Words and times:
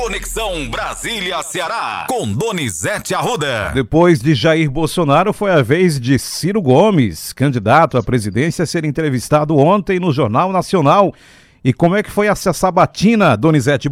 Conexão 0.00 0.66
Brasília-Ceará, 0.70 2.06
com 2.08 2.26
Donizete 2.32 3.14
Arruda. 3.14 3.70
Depois 3.74 4.18
de 4.18 4.34
Jair 4.34 4.70
Bolsonaro, 4.70 5.30
foi 5.30 5.50
a 5.50 5.60
vez 5.60 6.00
de 6.00 6.18
Ciro 6.18 6.62
Gomes, 6.62 7.34
candidato 7.34 7.98
à 7.98 8.02
presidência, 8.02 8.64
ser 8.64 8.86
entrevistado 8.86 9.58
ontem 9.58 10.00
no 10.00 10.10
Jornal 10.10 10.52
Nacional. 10.52 11.12
E 11.62 11.74
como 11.74 11.96
é 11.96 12.02
que 12.02 12.10
foi 12.10 12.28
essa 12.28 12.54
sabatina, 12.54 13.36
Donizete? 13.36 13.90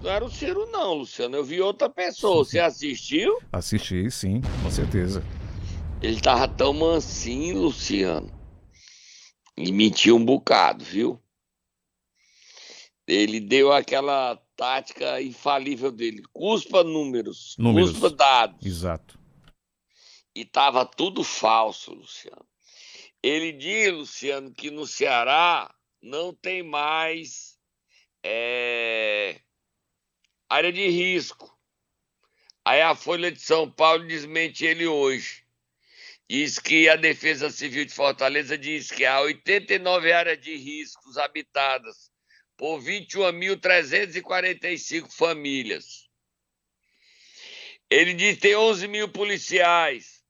Não 0.00 0.08
era 0.08 0.24
o 0.24 0.30
Ciro, 0.30 0.64
não, 0.70 0.94
Luciano. 0.94 1.34
Eu 1.34 1.44
vi 1.44 1.60
outra 1.60 1.90
pessoa. 1.90 2.44
Você 2.44 2.60
assistiu? 2.60 3.40
Assisti, 3.52 4.08
sim, 4.12 4.42
com 4.62 4.70
certeza. 4.70 5.24
Ele 6.00 6.20
tava 6.20 6.46
tão 6.46 6.72
mansinho, 6.72 7.62
Luciano. 7.62 8.30
E 9.56 9.72
mentiu 9.72 10.14
um 10.14 10.24
bocado, 10.24 10.84
viu? 10.84 11.20
Ele 13.08 13.40
deu 13.40 13.72
aquela 13.72 14.38
tática 14.64 15.20
infalível 15.20 15.92
dele. 15.92 16.22
Cuspa 16.32 16.82
números, 16.82 17.54
Números. 17.58 17.90
cuspa 17.90 18.08
dados. 18.08 18.64
Exato. 18.64 19.18
E 20.34 20.42
tava 20.42 20.86
tudo 20.86 21.22
falso, 21.22 21.92
Luciano. 21.92 22.46
Ele 23.22 23.52
diz, 23.52 23.92
Luciano, 23.92 24.50
que 24.54 24.70
no 24.70 24.86
Ceará 24.86 25.72
não 26.02 26.32
tem 26.34 26.62
mais 26.62 27.58
é, 28.24 29.38
área 30.48 30.72
de 30.72 30.88
risco. 30.88 31.54
Aí 32.64 32.80
a 32.80 32.94
Folha 32.94 33.30
de 33.30 33.40
São 33.40 33.70
Paulo 33.70 34.06
desmente 34.06 34.64
ele 34.64 34.86
hoje. 34.86 35.44
Diz 36.28 36.58
que 36.58 36.88
a 36.88 36.96
Defesa 36.96 37.50
Civil 37.50 37.84
de 37.84 37.92
Fortaleza 37.92 38.56
diz 38.56 38.90
que 38.90 39.04
há 39.04 39.20
89 39.20 40.10
áreas 40.10 40.40
de 40.40 40.56
riscos 40.56 41.18
habitadas 41.18 42.10
por 42.56 42.80
21.345 42.80 45.10
famílias. 45.10 46.08
Ele 47.90 48.14
diz 48.14 48.36
que 48.36 48.42
tem 48.42 48.54
11 48.56 48.86
mil 48.88 49.08
policiais. 49.08 50.22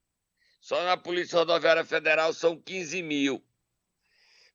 Só 0.60 0.82
na 0.84 0.96
Polícia 0.96 1.38
Rodoviária 1.38 1.84
Federal 1.84 2.32
são 2.32 2.56
15 2.56 3.02
mil. 3.02 3.40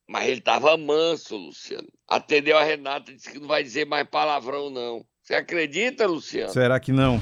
Mas 0.08 0.28
ele 0.28 0.40
estava 0.40 0.76
manso, 0.76 1.38
Luciano. 1.38 1.88
Atendeu 2.08 2.58
a 2.58 2.64
Renata, 2.64 3.14
disse 3.14 3.32
que 3.32 3.40
não 3.40 3.48
vai 3.48 3.62
dizer 3.62 3.86
mais 3.86 4.10
palavrão, 4.10 4.72
não. 4.72 5.06
Você 5.22 5.36
acredita, 5.36 6.08
Luciano? 6.08 6.52
Será 6.52 6.80
que 6.80 6.92
não? 6.92 7.20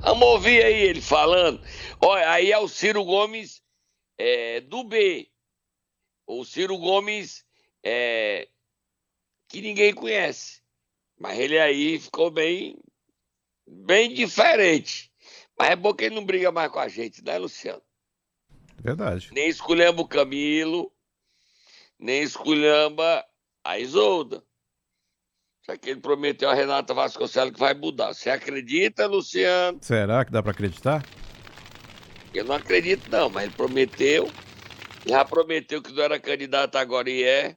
Vamos 0.00 0.26
ouvir 0.26 0.64
aí 0.64 0.74
ele 0.74 1.00
falando. 1.00 1.60
Olha, 2.00 2.28
aí 2.30 2.50
é 2.50 2.58
o 2.58 2.66
Ciro 2.66 3.04
Gomes 3.04 3.62
é, 4.18 4.60
do 4.60 4.82
B. 4.82 5.30
O 6.26 6.44
Ciro 6.44 6.76
Gomes 6.76 7.46
é, 7.82 8.48
que 9.48 9.60
ninguém 9.60 9.94
conhece. 9.94 10.60
Mas 11.18 11.38
ele 11.38 11.58
aí 11.58 11.98
ficou 11.98 12.30
bem, 12.30 12.78
bem 13.66 14.12
diferente. 14.14 15.10
Mas 15.58 15.70
é 15.70 15.76
bom 15.76 15.92
que 15.92 16.04
ele 16.04 16.14
não 16.14 16.24
briga 16.24 16.52
mais 16.52 16.70
com 16.70 16.78
a 16.78 16.88
gente, 16.88 17.24
né, 17.24 17.36
Luciano? 17.38 17.82
Verdade. 18.80 19.30
Nem 19.32 19.48
esculhamba 19.48 20.02
o 20.02 20.08
Camilo, 20.08 20.92
nem 21.98 22.22
esculhamba 22.22 23.24
a 23.64 23.78
Isolda. 23.78 24.42
Só 25.66 25.76
que 25.76 25.90
ele 25.90 26.00
prometeu 26.00 26.48
a 26.48 26.54
Renata 26.54 26.94
Vasconcelos 26.94 27.52
que 27.52 27.58
vai 27.58 27.74
mudar. 27.74 28.14
Você 28.14 28.30
acredita, 28.30 29.06
Luciano? 29.06 29.78
Será 29.82 30.24
que 30.24 30.30
dá 30.30 30.42
pra 30.42 30.52
acreditar? 30.52 31.04
Eu 32.32 32.44
não 32.44 32.54
acredito, 32.54 33.10
não, 33.10 33.28
mas 33.28 33.44
ele 33.44 33.54
prometeu. 33.54 34.30
Já 35.04 35.24
prometeu 35.24 35.82
que 35.82 35.92
não 35.92 36.02
era 36.02 36.20
candidato 36.20 36.76
agora 36.76 37.10
e 37.10 37.22
é. 37.22 37.56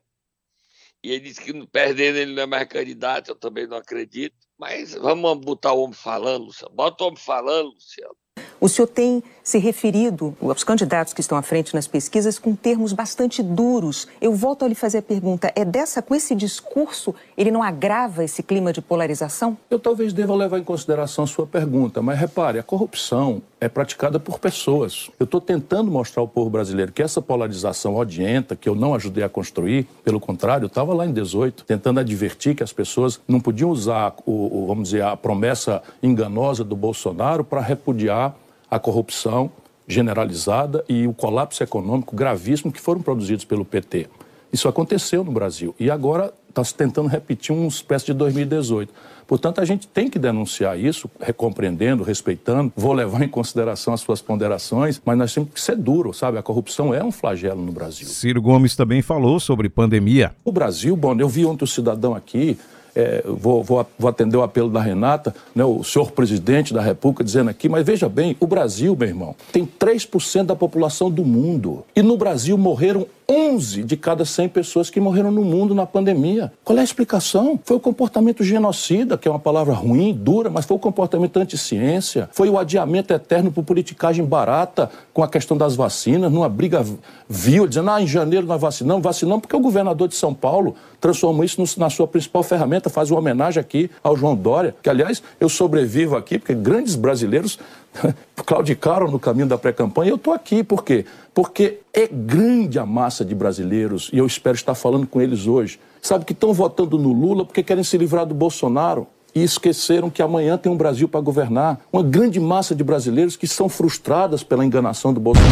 E 1.04 1.12
ele 1.12 1.22
disse 1.22 1.42
que 1.42 1.68
perdendo 1.68 2.18
ele 2.18 2.34
não 2.34 2.44
é 2.44 2.46
mais 2.46 2.68
candidato, 2.68 3.30
eu 3.30 3.36
também 3.36 3.66
não 3.68 3.78
acredito. 3.78 4.36
Mas 4.58 4.94
vamos 4.94 5.44
botar 5.44 5.74
o 5.74 5.82
homem 5.82 5.94
falando, 5.94 6.46
Luciano. 6.46 6.76
Bota 6.76 7.04
o 7.04 7.08
homem 7.08 7.20
falando, 7.20 7.74
Luciano. 7.74 8.16
O 8.64 8.70
senhor 8.70 8.86
tem 8.86 9.24
se 9.44 9.58
referido 9.58 10.38
aos 10.40 10.64
candidatos 10.64 11.14
que 11.14 11.20
estão 11.20 11.36
à 11.36 11.42
frente 11.42 11.74
nas 11.74 11.88
pesquisas 11.88 12.38
com 12.38 12.54
termos 12.54 12.94
bastante 12.94 13.42
duros. 13.42 14.08
Eu 14.22 14.36
volto 14.36 14.64
a 14.64 14.68
lhe 14.68 14.76
fazer 14.76 15.00
a 15.00 15.02
pergunta: 15.02 15.52
é 15.56 15.66
dessa, 15.66 16.00
com 16.00 16.14
esse 16.14 16.36
discurso, 16.36 17.16
ele 17.36 17.50
não 17.50 17.64
agrava 17.64 18.24
esse 18.24 18.44
clima 18.44 18.72
de 18.72 18.80
polarização? 18.80 19.58
Eu 19.68 19.80
talvez 19.80 20.14
deva 20.14 20.36
levar 20.36 20.60
em 20.60 20.64
consideração 20.64 21.24
a 21.24 21.28
sua 21.28 21.48
pergunta, 21.48 22.04
mas 22.04 22.20
repare, 22.20 22.60
a 22.60 22.64
corrupção 22.64 23.42
é 23.60 23.68
praticada 23.68 24.20
por 24.20 24.38
pessoas. 24.38 25.10
Eu 25.20 25.24
estou 25.24 25.42
tentando 25.42 25.90
mostrar 25.90 26.22
ao 26.22 26.28
povo 26.28 26.52
brasileiro 26.52 26.92
que 26.92 27.02
essa 27.02 27.20
polarização 27.20 27.96
odienta, 27.96 28.56
que 28.56 28.70
eu 28.70 28.76
não 28.76 28.94
ajudei 28.94 29.24
a 29.24 29.30
construir, 29.30 29.88
pelo 30.04 30.20
contrário, 30.20 30.66
eu 30.66 30.68
estava 30.68 30.94
lá 30.94 31.08
em 31.08 31.12
18, 31.12 31.64
tentando 31.64 32.00
advertir 32.00 32.56
que 32.56 32.62
as 32.62 32.72
pessoas 32.72 33.20
não 33.28 33.40
podiam 33.40 33.72
usar, 33.72 34.14
o, 34.24 34.64
o, 34.64 34.68
vamos 34.68 34.90
dizer, 34.90 35.02
a 35.02 35.18
promessa 35.18 35.82
enganosa 36.04 36.64
do 36.64 36.76
Bolsonaro 36.76 37.44
para 37.44 37.60
repudiar 37.60 38.36
a 38.72 38.80
corrupção 38.80 39.52
generalizada 39.86 40.86
e 40.88 41.06
o 41.06 41.14
colapso 41.14 41.62
econômico 41.62 42.16
gravíssimo 42.16 42.72
que 42.72 42.80
foram 42.80 43.02
produzidos 43.02 43.44
pelo 43.44 43.66
PT. 43.66 44.08
Isso 44.54 44.68
aconteceu 44.70 45.24
no 45.24 45.32
Brasil 45.32 45.76
e 45.78 45.92
agora 45.92 46.34
está 46.48 46.64
se 46.64 46.74
tentando 46.74 47.08
repetir 47.08 47.56
uma 47.56 47.68
espécie 47.68 48.08
de 48.08 48.14
2018. 48.14 48.94
Portanto, 49.26 49.62
a 49.62 49.66
gente 49.66 49.88
tem 49.88 50.10
que 50.10 50.20
denunciar 50.20 50.78
isso, 50.78 51.10
compreendendo, 51.38 52.04
respeitando. 52.04 52.72
Vou 52.76 52.92
levar 52.92 53.22
em 53.22 53.30
consideração 53.30 53.94
as 53.94 54.02
suas 54.02 54.22
ponderações, 54.22 55.02
mas 55.06 55.18
nós 55.18 55.34
temos 55.34 55.54
que 55.54 55.62
ser 55.62 55.78
duro, 55.78 56.14
sabe? 56.14 56.38
A 56.38 56.44
corrupção 56.44 56.94
é 56.94 57.02
um 57.02 57.14
flagelo 57.14 57.62
no 57.62 57.72
Brasil. 57.72 58.08
Ciro 58.08 58.42
Gomes 58.42 58.76
também 58.76 59.02
falou 59.02 59.40
sobre 59.40 59.70
pandemia. 59.70 60.36
O 60.44 60.52
Brasil, 60.52 60.98
bom, 60.98 61.16
eu 61.18 61.30
vi 61.30 61.46
ontem 61.46 61.64
o 61.64 61.68
cidadão 61.68 62.14
aqui 62.14 62.58
é, 62.96 63.24
vou, 63.26 63.64
vou, 63.64 63.86
vou, 63.98 64.10
atender 64.10 64.38
o 64.38 64.44
apelo 64.44 64.70
da 64.70 64.82
Renata, 64.82 65.34
né, 65.56 65.64
o 65.64 65.84
senhor 65.84 66.12
presidente 66.12 66.74
da 66.74 66.82
República, 66.82 67.24
dizendo 67.24 67.50
aqui, 67.50 67.70
mas 67.70 67.86
veja 67.86 68.10
bem, 68.10 68.36
o 68.40 68.48
Brasil, 68.48 68.96
meu 68.96 69.08
irmão, 69.08 69.36
tem 69.52 69.66
3% 69.66 70.44
da 70.44 70.56
população 70.56 71.10
do 71.10 71.24
mundo. 71.24 71.84
E 71.96 72.02
no 72.02 72.18
Brasil 72.18 72.58
morreram 72.58 73.08
11 73.30 73.84
de 73.84 73.98
cada 73.98 74.26
100 74.26 74.50
pessoas 74.50 74.90
que 74.90 75.00
morreram 75.00 75.32
no 75.32 75.44
mundo 75.44 75.74
na 75.74 75.86
pandemia. 75.86 76.52
Qual 76.64 76.78
é 76.78 76.82
a 76.82 76.84
explicação? 76.84 77.60
Foi 77.64 77.78
o 77.78 77.80
comportamento 77.80 78.44
genocida, 78.44 79.18
que 79.18 79.28
é 79.28 79.32
uma 79.32 79.40
palavra 79.40 79.74
ruim, 79.74 80.14
dura, 80.14 80.50
mas 80.50 80.66
foi 80.66 80.78
o 80.78 80.80
comportamento 80.80 81.38
anti-ciência, 81.38 82.30
foi 82.32 82.50
o 82.50 82.58
adiamento 82.58 83.14
eterno 83.14 83.52
por 83.52 83.64
politicagem 83.64 84.26
barata 84.26 84.90
com 85.14 85.24
a 85.24 85.28
questão 85.28 85.58
das 85.58 85.76
vacinas, 85.76 86.32
numa 86.32 86.50
briga 86.50 86.86
vil, 87.30 87.68
dizendo, 87.68 87.90
ah, 87.92 88.02
em 88.02 88.08
janeiro 88.08 88.46
nós 88.46 88.60
vacinamos, 88.60 89.04
vacinamos 89.04 89.42
porque 89.42 89.56
o 89.56 89.60
governador 89.60 90.08
de 90.08 90.16
São 90.16 90.34
Paulo 90.34 90.76
transformou 91.00 91.44
isso 91.44 91.62
na 91.80 91.90
sua 91.90 92.08
principal 92.08 92.44
ferramenta, 92.44 92.90
faz 92.90 93.10
uma 93.10 93.20
homenagem 93.20 93.60
aqui 93.60 93.90
ao 94.04 94.16
João 94.16 94.36
Dória, 94.36 94.76
que, 94.82 94.90
aliás, 94.90 95.24
eu 95.40 95.50
sobrevivo 95.50 96.16
aqui 96.16 96.38
porque 96.38 96.54
grandes 96.54 96.96
brasileiros 96.96 97.58
claudicaram 98.46 99.10
no 99.10 99.20
caminho 99.20 99.48
da 99.48 99.58
pré-campanha. 99.58 100.12
Eu 100.12 100.16
estou 100.16 100.34
aqui, 100.34 100.64
por 100.64 100.84
quê? 100.84 101.06
Porque 101.34 101.80
é 101.94 102.08
grande 102.08 102.80
a 102.80 102.86
massa 102.86 103.24
de 103.24 103.34
brasileiros, 103.36 104.10
e 104.12 104.18
eu 104.18 104.26
espero 104.26 104.56
estar 104.56 104.76
falando 104.76 105.08
com 105.08 105.22
eles 105.22 105.48
hoje, 105.48 105.80
sabe, 106.02 106.26
que 106.26 106.34
estão 106.34 106.54
votando 106.54 106.98
no 106.98 107.14
Lula 107.14 107.46
porque 107.46 107.64
querem 107.64 107.84
se 107.84 107.98
livrar 107.98 108.26
do 108.26 108.34
Bolsonaro 108.34 109.08
e 109.34 109.44
esqueceram 109.44 110.10
que 110.10 110.22
amanhã 110.22 110.58
tem 110.58 110.72
um 110.72 110.78
Brasil 110.78 111.08
para 111.08 111.22
governar. 111.22 111.80
Uma 111.92 112.04
grande 112.04 112.40
massa 112.40 112.76
de 112.76 112.84
brasileiros 112.84 113.38
que 113.38 113.48
são 113.48 113.70
frustradas 113.70 114.44
pela 114.44 114.66
enganação 114.66 115.14
do 115.14 115.20
Bolsonaro. 115.20 115.52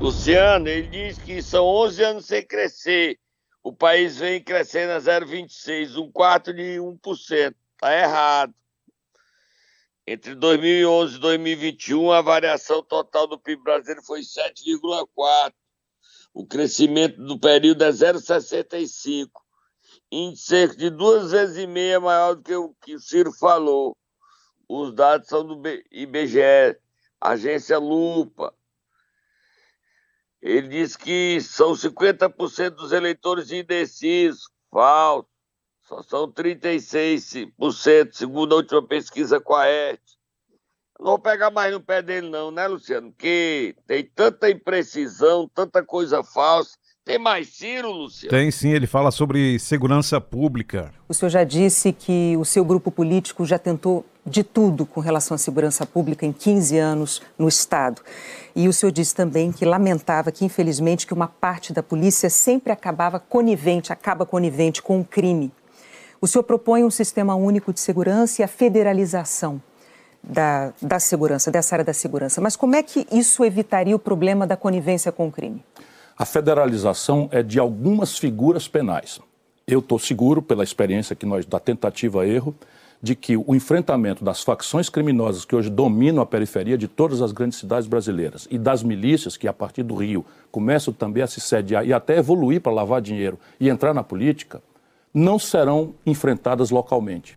Luciano, 0.00 0.66
ele 0.66 0.88
diz 0.88 1.18
que 1.18 1.40
são 1.40 1.64
11 1.64 2.02
anos 2.02 2.26
sem 2.26 2.44
crescer. 2.44 3.16
O 3.62 3.72
país 3.72 4.18
vem 4.18 4.42
crescendo 4.42 4.90
a 4.90 4.98
0,26, 4.98 5.96
um 5.96 6.10
quarto 6.10 6.52
de 6.52 6.78
1%. 6.78 7.54
Está 7.74 7.96
errado. 7.96 8.52
Entre 10.04 10.34
2011 10.34 11.16
e 11.16 11.18
2021, 11.20 12.10
a 12.10 12.20
variação 12.20 12.82
total 12.82 13.28
do 13.28 13.38
PIB 13.38 13.62
brasileiro 13.62 14.02
foi 14.02 14.20
7,4. 14.20 15.52
O 16.34 16.44
crescimento 16.44 17.22
do 17.22 17.38
período 17.38 17.84
é 17.84 17.90
0,65. 17.90 19.30
Índice 20.10 20.76
de 20.76 20.90
duas 20.90 21.30
vezes 21.30 21.56
e 21.56 21.66
meia 21.66 22.00
maior 22.00 22.34
do 22.34 22.42
que 22.42 22.54
o 22.54 22.74
que 22.82 22.94
o 22.96 23.00
Ciro 23.00 23.32
falou. 23.32 23.96
Os 24.68 24.92
dados 24.92 25.28
são 25.28 25.46
do 25.46 25.62
IBGE, 25.90 26.76
agência 27.20 27.78
Lupa. 27.78 28.52
Ele 30.40 30.66
diz 30.66 30.96
que 30.96 31.40
são 31.40 31.72
50% 31.74 32.70
dos 32.70 32.90
eleitores 32.90 33.52
indecisos. 33.52 34.50
Falso. 34.68 35.31
Só 35.92 36.02
são 36.02 36.32
36%, 36.32 38.12
segundo 38.12 38.54
a 38.54 38.56
última 38.56 38.82
pesquisa 38.82 39.38
com 39.38 39.54
a 39.54 39.66
ET. 39.68 40.00
Não 40.98 41.08
vou 41.08 41.18
pegar 41.18 41.50
mais 41.50 41.70
no 41.70 41.80
pé 41.80 42.00
dele, 42.00 42.30
não, 42.30 42.50
né, 42.50 42.66
Luciano? 42.66 43.12
Porque 43.12 43.74
tem 43.86 44.02
tanta 44.02 44.48
imprecisão, 44.48 45.50
tanta 45.54 45.84
coisa 45.84 46.24
falsa. 46.24 46.78
Tem 47.04 47.18
mais 47.18 47.48
Ciro, 47.48 47.90
Luciano? 47.90 48.30
Tem 48.30 48.50
sim, 48.50 48.70
ele 48.70 48.86
fala 48.86 49.10
sobre 49.10 49.58
segurança 49.58 50.18
pública. 50.18 50.94
O 51.08 51.12
senhor 51.12 51.28
já 51.28 51.44
disse 51.44 51.92
que 51.92 52.36
o 52.38 52.44
seu 52.44 52.64
grupo 52.64 52.90
político 52.90 53.44
já 53.44 53.58
tentou 53.58 54.06
de 54.24 54.42
tudo 54.42 54.86
com 54.86 55.00
relação 55.00 55.34
à 55.34 55.38
segurança 55.38 55.84
pública 55.84 56.24
em 56.24 56.32
15 56.32 56.78
anos 56.78 57.20
no 57.36 57.48
Estado. 57.48 58.00
E 58.56 58.66
o 58.66 58.72
senhor 58.72 58.92
disse 58.92 59.14
também 59.14 59.52
que 59.52 59.66
lamentava 59.66 60.32
que, 60.32 60.44
infelizmente, 60.44 61.06
que 61.06 61.12
uma 61.12 61.28
parte 61.28 61.70
da 61.72 61.82
polícia 61.82 62.30
sempre 62.30 62.72
acabava 62.72 63.20
conivente, 63.20 63.92
acaba 63.92 64.24
conivente 64.24 64.80
com 64.80 65.00
o 65.00 65.04
crime. 65.04 65.52
O 66.22 66.28
senhor 66.28 66.44
propõe 66.44 66.84
um 66.84 66.90
sistema 66.90 67.34
único 67.34 67.72
de 67.72 67.80
segurança 67.80 68.42
e 68.42 68.44
a 68.44 68.48
federalização 68.48 69.60
da, 70.22 70.72
da 70.80 71.00
segurança, 71.00 71.50
dessa 71.50 71.74
área 71.74 71.84
da 71.84 71.92
segurança. 71.92 72.40
Mas 72.40 72.54
como 72.54 72.76
é 72.76 72.82
que 72.84 73.08
isso 73.10 73.44
evitaria 73.44 73.96
o 73.96 73.98
problema 73.98 74.46
da 74.46 74.56
conivência 74.56 75.10
com 75.10 75.26
o 75.26 75.32
crime? 75.32 75.64
A 76.16 76.24
federalização 76.24 77.28
é 77.32 77.42
de 77.42 77.58
algumas 77.58 78.16
figuras 78.16 78.68
penais. 78.68 79.18
Eu 79.66 79.80
estou 79.80 79.98
seguro, 79.98 80.40
pela 80.40 80.62
experiência 80.62 81.16
que 81.16 81.26
nós 81.26 81.44
da 81.44 81.58
tentativa 81.58 82.24
erro, 82.24 82.54
de 83.02 83.16
que 83.16 83.36
o 83.36 83.52
enfrentamento 83.52 84.24
das 84.24 84.44
facções 84.44 84.88
criminosas 84.88 85.44
que 85.44 85.56
hoje 85.56 85.68
dominam 85.68 86.22
a 86.22 86.26
periferia 86.26 86.78
de 86.78 86.86
todas 86.86 87.20
as 87.20 87.32
grandes 87.32 87.58
cidades 87.58 87.88
brasileiras 87.88 88.46
e 88.48 88.58
das 88.58 88.84
milícias 88.84 89.36
que, 89.36 89.48
a 89.48 89.52
partir 89.52 89.82
do 89.82 89.96
Rio, 89.96 90.24
começam 90.52 90.94
também 90.94 91.24
a 91.24 91.26
se 91.26 91.40
sediar 91.40 91.84
e 91.84 91.92
até 91.92 92.18
evoluir 92.18 92.60
para 92.60 92.70
lavar 92.70 93.00
dinheiro 93.00 93.40
e 93.58 93.68
entrar 93.68 93.92
na 93.92 94.04
política, 94.04 94.62
não 95.12 95.38
serão 95.38 95.94
enfrentadas 96.06 96.70
localmente. 96.70 97.36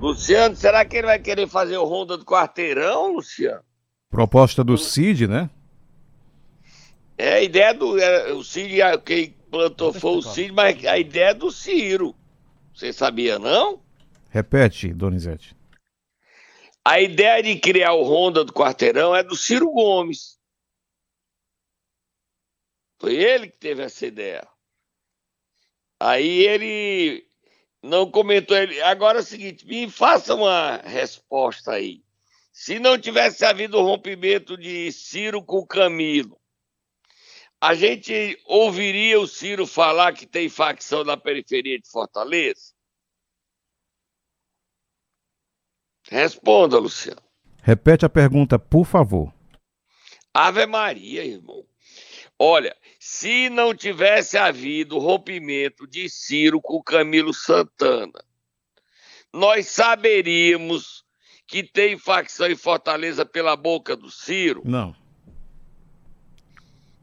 Luciano, 0.00 0.56
será 0.56 0.84
que 0.84 0.96
ele 0.96 1.06
vai 1.06 1.18
querer 1.18 1.48
fazer 1.48 1.76
o 1.76 1.84
Ronda 1.84 2.18
do 2.18 2.24
Quarteirão, 2.24 3.14
Luciano? 3.14 3.62
Proposta 4.10 4.64
do 4.64 4.76
Cid, 4.76 5.28
né? 5.28 5.48
É, 7.16 7.34
a 7.34 7.42
ideia 7.42 7.72
do. 7.72 7.98
É, 7.98 8.32
o 8.32 8.42
Cid, 8.42 8.80
quem 9.04 9.30
plantou 9.50 9.92
foi 9.92 10.16
o 10.16 10.22
Cid, 10.22 10.52
mas 10.52 10.84
a 10.84 10.98
ideia 10.98 11.30
é 11.30 11.34
do 11.34 11.52
Ciro. 11.52 12.16
Você 12.74 12.92
sabia, 12.92 13.38
não? 13.38 13.80
Repete, 14.28 14.92
Donizete. 14.92 15.54
A 16.84 17.00
ideia 17.00 17.40
de 17.42 17.54
criar 17.60 17.92
o 17.92 18.02
Ronda 18.02 18.44
do 18.44 18.52
Quarteirão 18.52 19.14
é 19.14 19.22
do 19.22 19.36
Ciro 19.36 19.70
Gomes. 19.70 20.36
Foi 22.98 23.14
ele 23.14 23.48
que 23.48 23.56
teve 23.56 23.82
essa 23.82 24.04
ideia. 24.04 24.48
Aí 26.02 26.44
ele 26.46 27.24
não 27.80 28.10
comentou. 28.10 28.56
Ele... 28.56 28.82
Agora 28.82 29.18
é 29.18 29.20
o 29.20 29.24
seguinte: 29.24 29.64
me 29.66 29.88
faça 29.88 30.34
uma 30.34 30.78
resposta 30.78 31.72
aí. 31.72 32.02
Se 32.52 32.80
não 32.80 32.98
tivesse 32.98 33.44
havido 33.44 33.78
o 33.78 33.82
rompimento 33.82 34.56
de 34.56 34.90
Ciro 34.90 35.42
com 35.42 35.64
Camilo, 35.64 36.38
a 37.60 37.74
gente 37.74 38.36
ouviria 38.44 39.20
o 39.20 39.28
Ciro 39.28 39.64
falar 39.66 40.12
que 40.12 40.26
tem 40.26 40.48
facção 40.48 41.04
na 41.04 41.16
periferia 41.16 41.78
de 41.78 41.88
Fortaleza? 41.88 42.74
Responda, 46.10 46.78
Luciano. 46.78 47.22
Repete 47.62 48.04
a 48.04 48.08
pergunta, 48.08 48.58
por 48.58 48.84
favor. 48.84 49.32
Ave 50.34 50.66
Maria, 50.66 51.24
irmão. 51.24 51.64
Olha, 52.44 52.76
se 52.98 53.48
não 53.48 53.72
tivesse 53.72 54.36
havido 54.36 54.96
o 54.96 54.98
rompimento 54.98 55.86
de 55.86 56.08
Ciro 56.08 56.60
com 56.60 56.82
Camilo 56.82 57.32
Santana, 57.32 58.20
nós 59.32 59.68
saberíamos 59.68 61.04
que 61.46 61.62
tem 61.62 61.96
facção 61.96 62.48
em 62.48 62.56
Fortaleza 62.56 63.24
pela 63.24 63.54
boca 63.54 63.94
do 63.94 64.10
Ciro? 64.10 64.60
Não. 64.64 64.92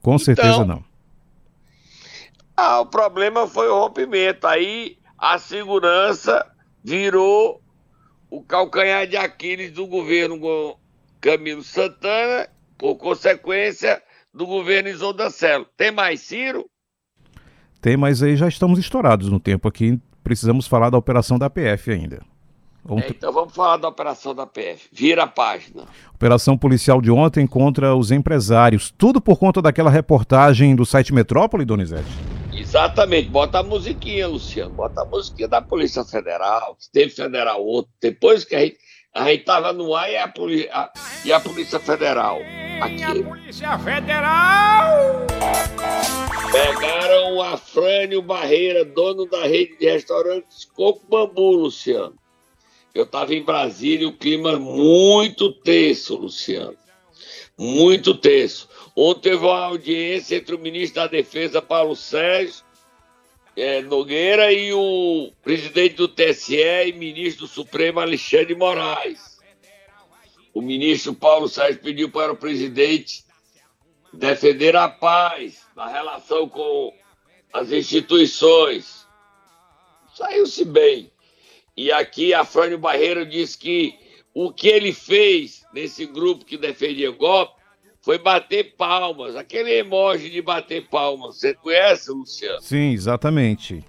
Com 0.01 0.19
certeza 0.19 0.49
então, 0.49 0.65
não. 0.65 0.83
Ah, 2.57 2.81
o 2.81 2.85
problema 2.87 3.47
foi 3.47 3.69
o 3.69 3.79
rompimento. 3.79 4.45
Aí 4.45 4.99
a 5.17 5.39
segurança 5.39 6.45
virou 6.83 7.63
o 8.29 8.43
calcanhar 8.43 9.07
de 9.07 9.15
Aquiles 9.15 9.71
do 9.71 9.87
governo 9.87 10.77
Camilo 11.21 11.63
Santana, 11.63 12.49
por 12.77 12.97
consequência 12.97 14.03
do 14.33 14.45
governo 14.45 14.89
Isolda 14.89 15.29
Celo. 15.29 15.65
Tem 15.77 15.91
mais 15.91 16.21
Ciro? 16.21 16.69
Tem, 17.81 17.95
mas 17.95 18.21
aí 18.21 18.35
já 18.35 18.47
estamos 18.47 18.77
estourados 18.79 19.29
no 19.29 19.39
tempo 19.39 19.67
aqui. 19.67 19.99
Precisamos 20.23 20.67
falar 20.67 20.89
da 20.89 20.97
operação 20.97 21.39
da 21.39 21.49
PF 21.49 21.91
ainda. 21.91 22.21
É, 22.97 23.09
então 23.09 23.31
vamos 23.31 23.53
falar 23.53 23.77
da 23.77 23.87
operação 23.87 24.33
da 24.33 24.45
PF. 24.47 24.87
Vira 24.91 25.23
a 25.23 25.27
página. 25.27 25.83
Operação 26.13 26.57
policial 26.57 27.01
de 27.01 27.11
ontem 27.11 27.45
contra 27.45 27.95
os 27.95 28.09
empresários. 28.09 28.93
Tudo 28.97 29.21
por 29.21 29.37
conta 29.37 29.61
daquela 29.61 29.89
reportagem 29.89 30.75
do 30.75 30.85
site 30.85 31.13
Metrópole, 31.13 31.65
Donizete? 31.65 32.09
Exatamente. 32.53 33.29
Bota 33.29 33.59
a 33.59 33.63
musiquinha, 33.63 34.27
Luciano. 34.27 34.71
Bota 34.71 35.01
a 35.01 35.05
musiquinha 35.05 35.47
da 35.47 35.61
Polícia 35.61 36.03
Federal. 36.03 36.77
Teve 36.91 37.11
federal 37.11 37.63
outro. 37.63 37.91
Depois 38.01 38.43
que 38.43 38.55
a 38.55 38.59
gente, 38.61 38.77
a 39.13 39.31
gente 39.31 39.43
tava 39.43 39.73
no 39.73 39.95
ar 39.95 40.09
e 40.11 40.17
a, 40.17 40.31
a, 40.71 40.93
e 41.25 41.33
a 41.33 41.39
Polícia 41.39 41.79
Federal. 41.79 42.39
Aqui. 42.81 43.03
A 43.03 43.23
Polícia 43.23 43.79
Federal! 43.79 45.27
Pegaram 46.51 47.35
o 47.35 47.41
Afrânio 47.41 48.21
Barreira, 48.21 48.85
dono 48.85 49.25
da 49.25 49.43
rede 49.45 49.77
de 49.77 49.89
restaurantes 49.89 50.65
Coco 50.65 51.05
Bambu, 51.09 51.51
Luciano. 51.51 52.15
Eu 52.93 53.03
estava 53.03 53.33
em 53.33 53.43
Brasília, 53.43 54.07
o 54.07 54.17
clima 54.17 54.57
muito 54.57 55.51
tenso, 55.51 56.15
Luciano. 56.15 56.75
Muito 57.57 58.15
tenso. 58.15 58.69
Ontem 58.95 59.31
teve 59.31 59.45
uma 59.45 59.65
audiência 59.65 60.35
entre 60.35 60.55
o 60.55 60.59
ministro 60.59 61.01
da 61.01 61.07
Defesa, 61.07 61.61
Paulo 61.61 61.95
Sérgio 61.95 62.63
é, 63.55 63.81
Nogueira, 63.81 64.51
e 64.51 64.73
o 64.73 65.31
presidente 65.43 65.95
do 65.95 66.07
TSE 66.07 66.55
e 66.55 66.93
ministro 66.93 67.45
do 67.45 67.51
Supremo, 67.51 67.99
Alexandre 67.99 68.55
Moraes. 68.55 69.39
O 70.53 70.61
ministro 70.61 71.13
Paulo 71.13 71.47
Sérgio 71.47 71.81
pediu 71.81 72.09
para 72.09 72.31
o 72.31 72.37
presidente 72.37 73.23
defender 74.13 74.75
a 74.75 74.87
paz 74.87 75.61
na 75.75 75.87
relação 75.87 76.49
com 76.49 76.93
as 77.53 77.71
instituições. 77.71 79.07
Saiu-se 80.13 80.65
bem. 80.65 81.11
E 81.77 81.91
aqui 81.91 82.33
a 82.33 82.43
Frânio 82.43 82.77
Barreiro 82.77 83.25
diz 83.25 83.55
que 83.55 83.97
o 84.33 84.51
que 84.51 84.67
ele 84.67 84.93
fez 84.93 85.63
nesse 85.73 86.05
grupo 86.05 86.45
que 86.45 86.57
defendia 86.57 87.11
golpe 87.11 87.58
foi 88.09 88.17
bater 88.17 88.73
palmas, 88.75 89.35
aquele 89.35 89.71
emoji 89.71 90.31
de 90.31 90.41
bater 90.41 90.87
palmas. 90.87 91.37
Você 91.37 91.53
conhece, 91.53 92.09
Luciano? 92.09 92.59
Sim, 92.59 92.91
exatamente. 92.91 93.85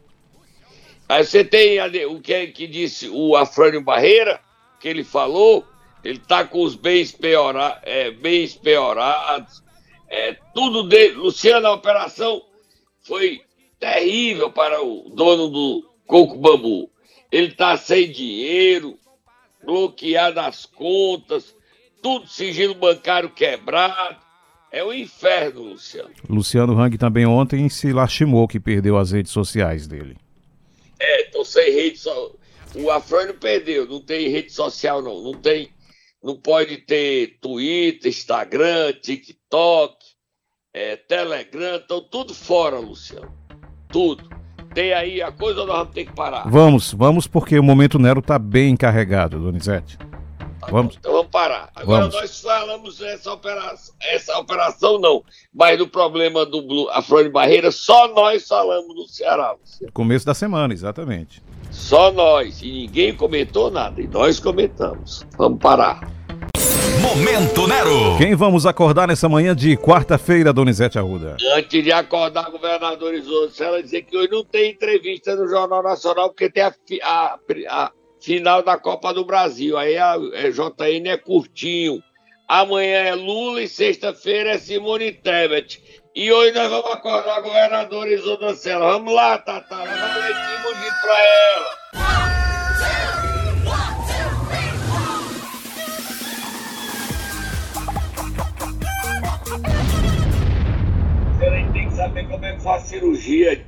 Aí 1.08 1.24
você 1.24 1.42
tem 1.42 1.80
o 2.04 2.20
que, 2.20 2.48
que 2.48 2.66
disse 2.66 3.08
o 3.08 3.34
Afrânio 3.34 3.80
Barreira, 3.80 4.38
que 4.78 4.86
ele 4.86 5.04
falou, 5.04 5.64
ele 6.04 6.18
tá 6.18 6.44
com 6.44 6.62
os 6.62 6.74
bens, 6.74 7.12
piora, 7.12 7.80
é, 7.82 8.10
bens 8.10 8.54
piorados, 8.54 9.62
é, 10.06 10.36
tudo 10.52 10.82
dele. 10.82 11.14
Luciano, 11.14 11.68
a 11.68 11.72
operação 11.72 12.42
foi 13.00 13.40
terrível 13.78 14.52
para 14.52 14.82
o 14.82 15.10
dono 15.14 15.48
do 15.48 15.90
Coco 16.06 16.36
Bambu 16.36 16.90
ele 17.32 17.46
está 17.46 17.74
sem 17.78 18.12
dinheiro, 18.12 18.98
bloqueado 19.64 20.40
as 20.40 20.66
contas, 20.66 21.56
tudo 22.02 22.26
sigilo 22.26 22.74
bancário 22.74 23.30
quebrado. 23.30 24.16
É 24.72 24.84
o 24.84 24.88
um 24.88 24.92
inferno, 24.92 25.62
Luciano. 25.62 26.10
Luciano 26.28 26.80
Hang 26.80 26.96
também 26.96 27.26
ontem 27.26 27.68
se 27.68 27.92
lastimou 27.92 28.46
que 28.46 28.60
perdeu 28.60 28.96
as 28.96 29.10
redes 29.10 29.32
sociais 29.32 29.86
dele. 29.86 30.16
É, 30.98 31.28
então 31.28 31.44
sem 31.44 31.72
rede 31.72 31.98
social. 31.98 32.36
O 32.76 32.90
Afrânio 32.90 33.34
perdeu, 33.34 33.84
não 33.86 34.00
tem 34.00 34.28
rede 34.28 34.52
social 34.52 35.02
não, 35.02 35.20
não 35.22 35.34
tem, 35.34 35.70
não 36.22 36.36
pode 36.36 36.76
ter 36.76 37.38
Twitter, 37.40 38.08
Instagram, 38.08 38.92
TikTok, 38.92 39.96
é, 40.72 40.94
Telegram, 40.94 41.76
estão 41.76 42.00
tudo 42.00 42.32
fora, 42.32 42.78
Luciano. 42.78 43.34
Tudo 43.88 44.40
tem 44.74 44.92
aí 44.92 45.20
a 45.20 45.32
coisa 45.32 45.64
nós 45.66 45.78
vamos 45.78 45.94
ter 45.94 46.04
que 46.04 46.14
parar? 46.14 46.48
Vamos, 46.48 46.92
vamos, 46.92 47.26
porque 47.26 47.58
o 47.58 47.62
momento 47.62 47.98
Nero 47.98 48.20
está 48.20 48.38
bem 48.38 48.76
carregado, 48.76 49.40
Donizete. 49.40 49.98
Vamos. 50.68 50.96
Então 50.98 51.12
vamos 51.12 51.30
parar. 51.30 51.70
Agora 51.74 52.02
vamos. 52.02 52.14
nós 52.14 52.40
falamos 52.40 53.00
essa 53.00 53.32
operação, 53.32 53.94
essa 54.00 54.38
operação 54.38 54.98
não, 54.98 55.24
mas 55.54 55.78
no 55.78 55.86
problema 55.86 56.44
do 56.44 56.62
Blue, 56.62 56.88
a 56.90 57.00
Flor 57.00 57.30
Barreira, 57.30 57.70
só 57.70 58.08
nós 58.08 58.46
falamos 58.46 58.94
no 58.94 59.06
Ceará. 59.06 59.54
Começo 59.92 60.26
da 60.26 60.34
semana, 60.34 60.74
exatamente. 60.74 61.42
Só 61.70 62.12
nós, 62.12 62.62
e 62.62 62.70
ninguém 62.70 63.14
comentou 63.14 63.70
nada, 63.70 64.00
e 64.00 64.08
nós 64.08 64.40
comentamos. 64.40 65.24
Vamos 65.36 65.60
parar. 65.60 66.00
Momento 67.00 67.66
Nero. 67.66 68.18
Quem 68.18 68.34
vamos 68.34 68.66
acordar 68.66 69.08
nessa 69.08 69.28
manhã 69.28 69.56
de 69.56 69.74
quarta-feira, 69.76 70.52
Donizete 70.52 70.98
Arruda? 70.98 71.36
Antes 71.54 71.82
de 71.82 71.90
acordar, 71.90 72.50
governador 72.50 73.14
Isolde, 73.14 73.62
ela 73.62 73.82
dizer 73.82 74.02
que 74.02 74.16
hoje 74.16 74.30
não 74.30 74.44
tem 74.44 74.72
entrevista 74.72 75.34
no 75.34 75.48
Jornal 75.48 75.82
Nacional, 75.82 76.28
porque 76.28 76.50
tem 76.50 76.62
a, 76.62 76.74
a, 77.02 77.38
a 77.68 77.92
final 78.20 78.62
da 78.62 78.78
Copa 78.78 79.12
do 79.12 79.24
Brasil. 79.24 79.76
Aí 79.76 79.96
a, 79.96 80.16
é, 80.34 80.50
JN 80.50 81.08
é 81.08 81.16
curtinho. 81.16 82.02
Amanhã 82.48 82.98
é 82.98 83.14
Lula 83.14 83.62
e 83.62 83.68
sexta-feira 83.68 84.50
é 84.50 84.58
Simone 84.58 85.12
Tebet. 85.12 85.82
E 86.14 86.32
hoje 86.32 86.52
nós 86.52 86.68
vamos 86.68 86.90
acordar 86.92 87.36
a 87.36 87.40
governadora 87.40 88.12
Isolda 88.12 88.54
Sela. 88.54 88.92
Vamos 88.92 89.14
lá, 89.14 89.38
Tata. 89.38 89.76
Vamos 89.76 90.24
leitinho 90.24 90.92
pra 91.02 91.18
ela. 91.18 91.80
saber 102.00 102.26
como 102.28 102.44
é 102.46 102.54
que 102.54 102.62
faz 102.62 102.84
cirurgia 102.84 103.62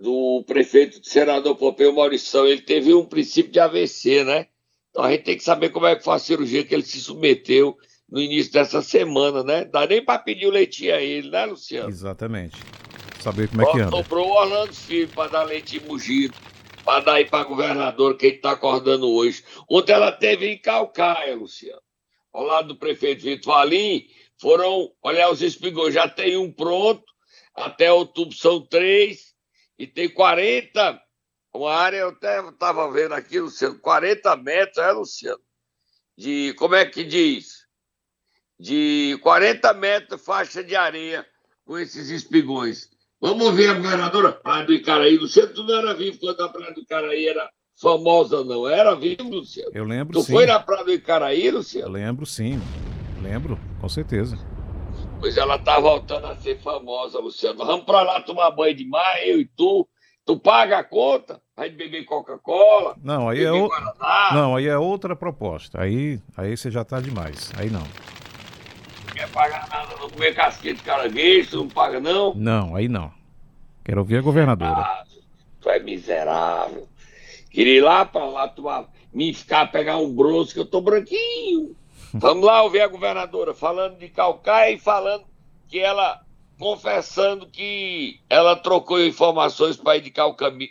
do 0.00 0.44
prefeito 0.46 1.00
de 1.00 1.08
senador 1.08 1.56
Pompeu 1.56 1.92
Maurição, 1.92 2.46
ele 2.46 2.62
teve 2.62 2.94
um 2.94 3.04
princípio 3.04 3.50
de 3.50 3.58
AVC, 3.58 4.24
né? 4.24 4.46
Então 4.90 5.04
a 5.04 5.10
gente 5.10 5.24
tem 5.24 5.36
que 5.36 5.44
saber 5.44 5.70
como 5.70 5.86
é 5.86 5.96
que 5.96 6.04
foi 6.04 6.14
a 6.14 6.18
cirurgia 6.18 6.64
que 6.64 6.74
ele 6.74 6.84
se 6.84 7.00
submeteu 7.00 7.76
no 8.08 8.20
início 8.20 8.52
dessa 8.52 8.80
semana, 8.80 9.42
né? 9.42 9.64
Dá 9.64 9.86
nem 9.86 10.02
para 10.02 10.18
pedir 10.18 10.46
o 10.46 10.50
leitinho 10.50 10.94
a 10.94 11.00
ele, 11.00 11.30
né, 11.30 11.44
Luciano? 11.44 11.88
Exatamente. 11.88 12.56
Saber 13.20 13.48
como 13.48 13.62
é 13.62 13.72
que 13.72 13.80
anda. 13.80 13.90
Sobrou 13.90 14.28
o 14.28 14.32
Orlando 14.32 14.72
Filho 14.72 15.08
para 15.08 15.30
dar 15.30 15.42
leitinho 15.42 15.82
mugido, 15.88 16.34
para 16.84 17.00
dar 17.04 17.14
aí 17.14 17.24
para 17.24 17.44
governador 17.44 18.16
que 18.16 18.26
ele 18.26 18.36
está 18.36 18.52
acordando 18.52 19.10
hoje. 19.10 19.42
Ontem 19.68 19.92
ela 19.92 20.12
teve 20.12 20.48
em 20.48 20.58
Calcaia, 20.58 21.36
Luciano. 21.36 21.82
Ao 22.32 22.44
lado 22.44 22.68
do 22.68 22.76
prefeito 22.76 23.24
Vitor 23.24 23.52
Valim, 23.54 24.06
foram 24.40 24.90
olhar 25.02 25.30
os 25.30 25.42
espigões. 25.42 25.92
Já 25.92 26.08
tem 26.08 26.36
um 26.36 26.50
pronto, 26.50 27.04
até 27.54 27.92
outubro 27.92 28.36
são 28.36 28.60
três, 28.60 29.27
e 29.78 29.86
tem 29.86 30.08
40, 30.08 31.00
uma 31.54 31.72
área, 31.72 31.98
eu 31.98 32.08
até 32.08 32.40
estava 32.48 32.90
vendo 32.90 33.14
aqui, 33.14 33.38
Luciano, 33.38 33.78
40 33.78 34.36
metros, 34.36 34.78
é, 34.78 34.92
Luciano? 34.92 35.40
De, 36.16 36.52
como 36.54 36.74
é 36.74 36.84
que 36.84 37.04
diz? 37.04 37.66
De 38.58 39.16
40 39.22 39.72
metros 39.74 40.24
faixa 40.24 40.64
de 40.64 40.74
areia 40.74 41.24
com 41.64 41.78
esses 41.78 42.10
espigões. 42.10 42.90
Vamos 43.20 43.54
ver 43.54 43.70
a 43.70 43.74
governadora 43.74 44.32
Praia 44.32 44.64
do 44.64 44.72
Icaraí. 44.72 45.16
Luciano, 45.16 45.52
tu 45.54 45.62
não 45.62 45.78
era 45.78 45.94
vivo 45.94 46.18
quando 46.18 46.40
a 46.40 46.48
Praia 46.48 46.74
do 46.74 46.80
Icaraí 46.80 47.28
era 47.28 47.48
famosa, 47.80 48.44
não. 48.44 48.68
Era 48.68 48.94
vivo, 48.96 49.28
Luciano? 49.28 49.70
Eu 49.72 49.84
lembro, 49.84 50.14
tu 50.14 50.22
sim. 50.22 50.32
Tu 50.32 50.32
foi 50.32 50.46
na 50.46 50.58
Praia 50.58 50.84
do 50.84 50.92
Icaraí, 50.92 51.50
Luciano? 51.50 51.86
Eu 51.86 51.92
lembro, 51.92 52.26
sim. 52.26 52.60
Lembro, 53.22 53.58
com 53.80 53.88
certeza. 53.88 54.36
Pois 55.20 55.36
ela 55.36 55.58
tá 55.58 55.80
voltando 55.80 56.26
a 56.26 56.36
ser 56.36 56.58
famosa, 56.60 57.18
Luciano. 57.18 57.64
Vamos 57.64 57.84
para 57.84 58.02
lá 58.02 58.20
tomar 58.20 58.50
banho 58.52 58.74
de 58.74 58.86
mar, 58.86 59.26
eu 59.26 59.40
e 59.40 59.44
tu. 59.44 59.86
Tu 60.24 60.38
paga 60.38 60.78
a 60.78 60.84
conta, 60.84 61.40
vai 61.56 61.70
beber 61.70 62.04
Coca-Cola. 62.04 62.94
Não, 63.02 63.28
aí 63.28 63.42
é 63.42 63.50
o... 63.50 63.68
não, 64.32 64.54
aí 64.54 64.66
é 64.66 64.76
outra 64.76 65.16
proposta. 65.16 65.80
Aí, 65.80 66.20
aí 66.36 66.56
você 66.56 66.70
já 66.70 66.84
tá 66.84 67.00
demais. 67.00 67.50
Aí 67.56 67.70
não. 67.70 67.80
Não 67.80 69.14
quer 69.14 69.28
pagar 69.30 69.66
nada, 69.68 69.96
não 69.98 70.10
comer 70.10 70.34
casquinha 70.34 70.74
de 70.74 70.82
caranguejo, 70.82 71.56
não 71.56 71.68
paga 71.68 71.98
não? 71.98 72.34
Não, 72.34 72.76
aí 72.76 72.88
não. 72.88 73.10
Quero 73.82 74.00
ouvir 74.00 74.18
a 74.18 74.22
governadora. 74.22 74.82
Ah, 74.82 75.04
tu 75.62 75.70
é 75.70 75.80
miserável. 75.80 76.86
Queria 77.50 77.78
ir 77.78 77.80
lá 77.80 78.04
para 78.04 78.26
lá 78.26 78.46
tomar, 78.46 78.84
me 79.12 79.32
ficar 79.32 79.72
pegar 79.72 79.96
um 79.96 80.14
bronze 80.14 80.52
que 80.52 80.60
eu 80.60 80.66
tô 80.66 80.82
branquinho. 80.82 81.74
Vamos 82.14 82.44
lá 82.44 82.62
ouvir 82.62 82.80
a 82.80 82.88
governadora 82.88 83.54
falando 83.54 83.98
de 83.98 84.08
Calcaia 84.08 84.72
e 84.72 84.78
falando 84.78 85.24
que 85.68 85.78
ela 85.78 86.20
confessando 86.58 87.46
que 87.46 88.20
ela 88.28 88.56
trocou 88.56 89.00
informações 89.04 89.76
para 89.76 89.98
indicar 89.98 90.26
o 90.26 90.34
caminho 90.34 90.70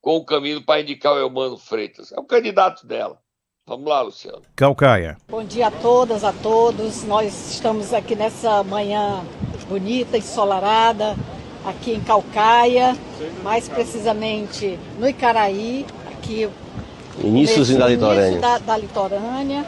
com 0.00 0.16
o 0.16 0.24
caminho 0.24 0.62
para 0.62 0.80
indicar 0.80 1.12
o 1.12 1.18
Elmano 1.18 1.58
Freitas. 1.58 2.12
É 2.12 2.20
o 2.20 2.24
candidato 2.24 2.86
dela. 2.86 3.18
Vamos 3.66 3.86
lá, 3.86 4.00
Luciano. 4.00 4.42
Calcaia. 4.56 5.18
Bom 5.28 5.44
dia 5.44 5.66
a 5.66 5.70
todas, 5.70 6.24
a 6.24 6.32
todos. 6.32 7.04
Nós 7.04 7.52
estamos 7.52 7.92
aqui 7.92 8.14
nessa 8.14 8.62
manhã 8.62 9.22
bonita, 9.68 10.16
ensolarada, 10.16 11.14
aqui 11.66 11.92
em 11.92 12.00
Calcaia, 12.00 12.96
mais 13.42 13.68
precisamente 13.68 14.78
no 14.98 15.06
Icaraí, 15.06 15.84
aqui 16.10 16.48
Inícios 17.22 17.68
da 17.68 17.88
litorânea. 17.88 18.40
Da, 18.40 18.58
da 18.58 18.76
litorânea. 18.76 19.66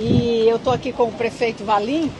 E 0.00 0.48
eu 0.48 0.56
estou 0.56 0.72
aqui 0.72 0.92
com 0.92 1.04
o 1.04 1.12
prefeito 1.12 1.62
Valim, 1.62 2.10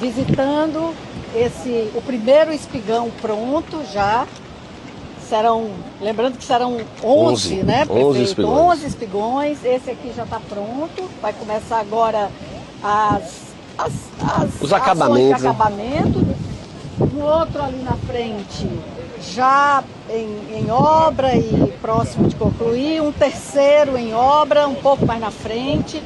visitando 0.00 0.94
esse 1.34 1.90
o 1.94 2.00
primeiro 2.00 2.52
espigão 2.52 3.10
pronto 3.20 3.84
já. 3.92 4.26
Serão, 5.28 5.70
lembrando 6.00 6.38
que 6.38 6.44
serão 6.44 6.78
11, 7.04 7.04
11 7.04 7.54
né, 7.56 7.84
prefeito? 7.84 8.08
11 8.08 8.22
espigões. 8.22 8.78
11 8.78 8.86
espigões. 8.86 9.64
Esse 9.64 9.90
aqui 9.90 10.10
já 10.16 10.24
está 10.24 10.40
pronto. 10.40 11.10
Vai 11.20 11.34
começar 11.34 11.80
agora 11.80 12.30
as, 12.82 13.52
as, 13.76 13.92
as 14.22 14.62
os 14.62 14.72
acabamentos. 14.72 15.42
De 15.42 15.48
acabamento. 15.48 16.26
Um 17.14 17.22
outro 17.22 17.62
ali 17.62 17.82
na 17.82 17.92
frente 17.92 18.66
já 19.20 19.84
em, 20.08 20.58
em, 20.58 20.70
obra 20.70 21.36
e 21.36 21.72
próximo 21.80 22.28
de 22.28 22.36
concluir, 22.36 23.02
um 23.02 23.12
terceiro 23.12 23.96
em 23.96 24.14
obra, 24.14 24.66
um 24.68 24.74
pouco 24.74 25.04
mais 25.04 25.20
na 25.20 25.30
frente, 25.30 26.02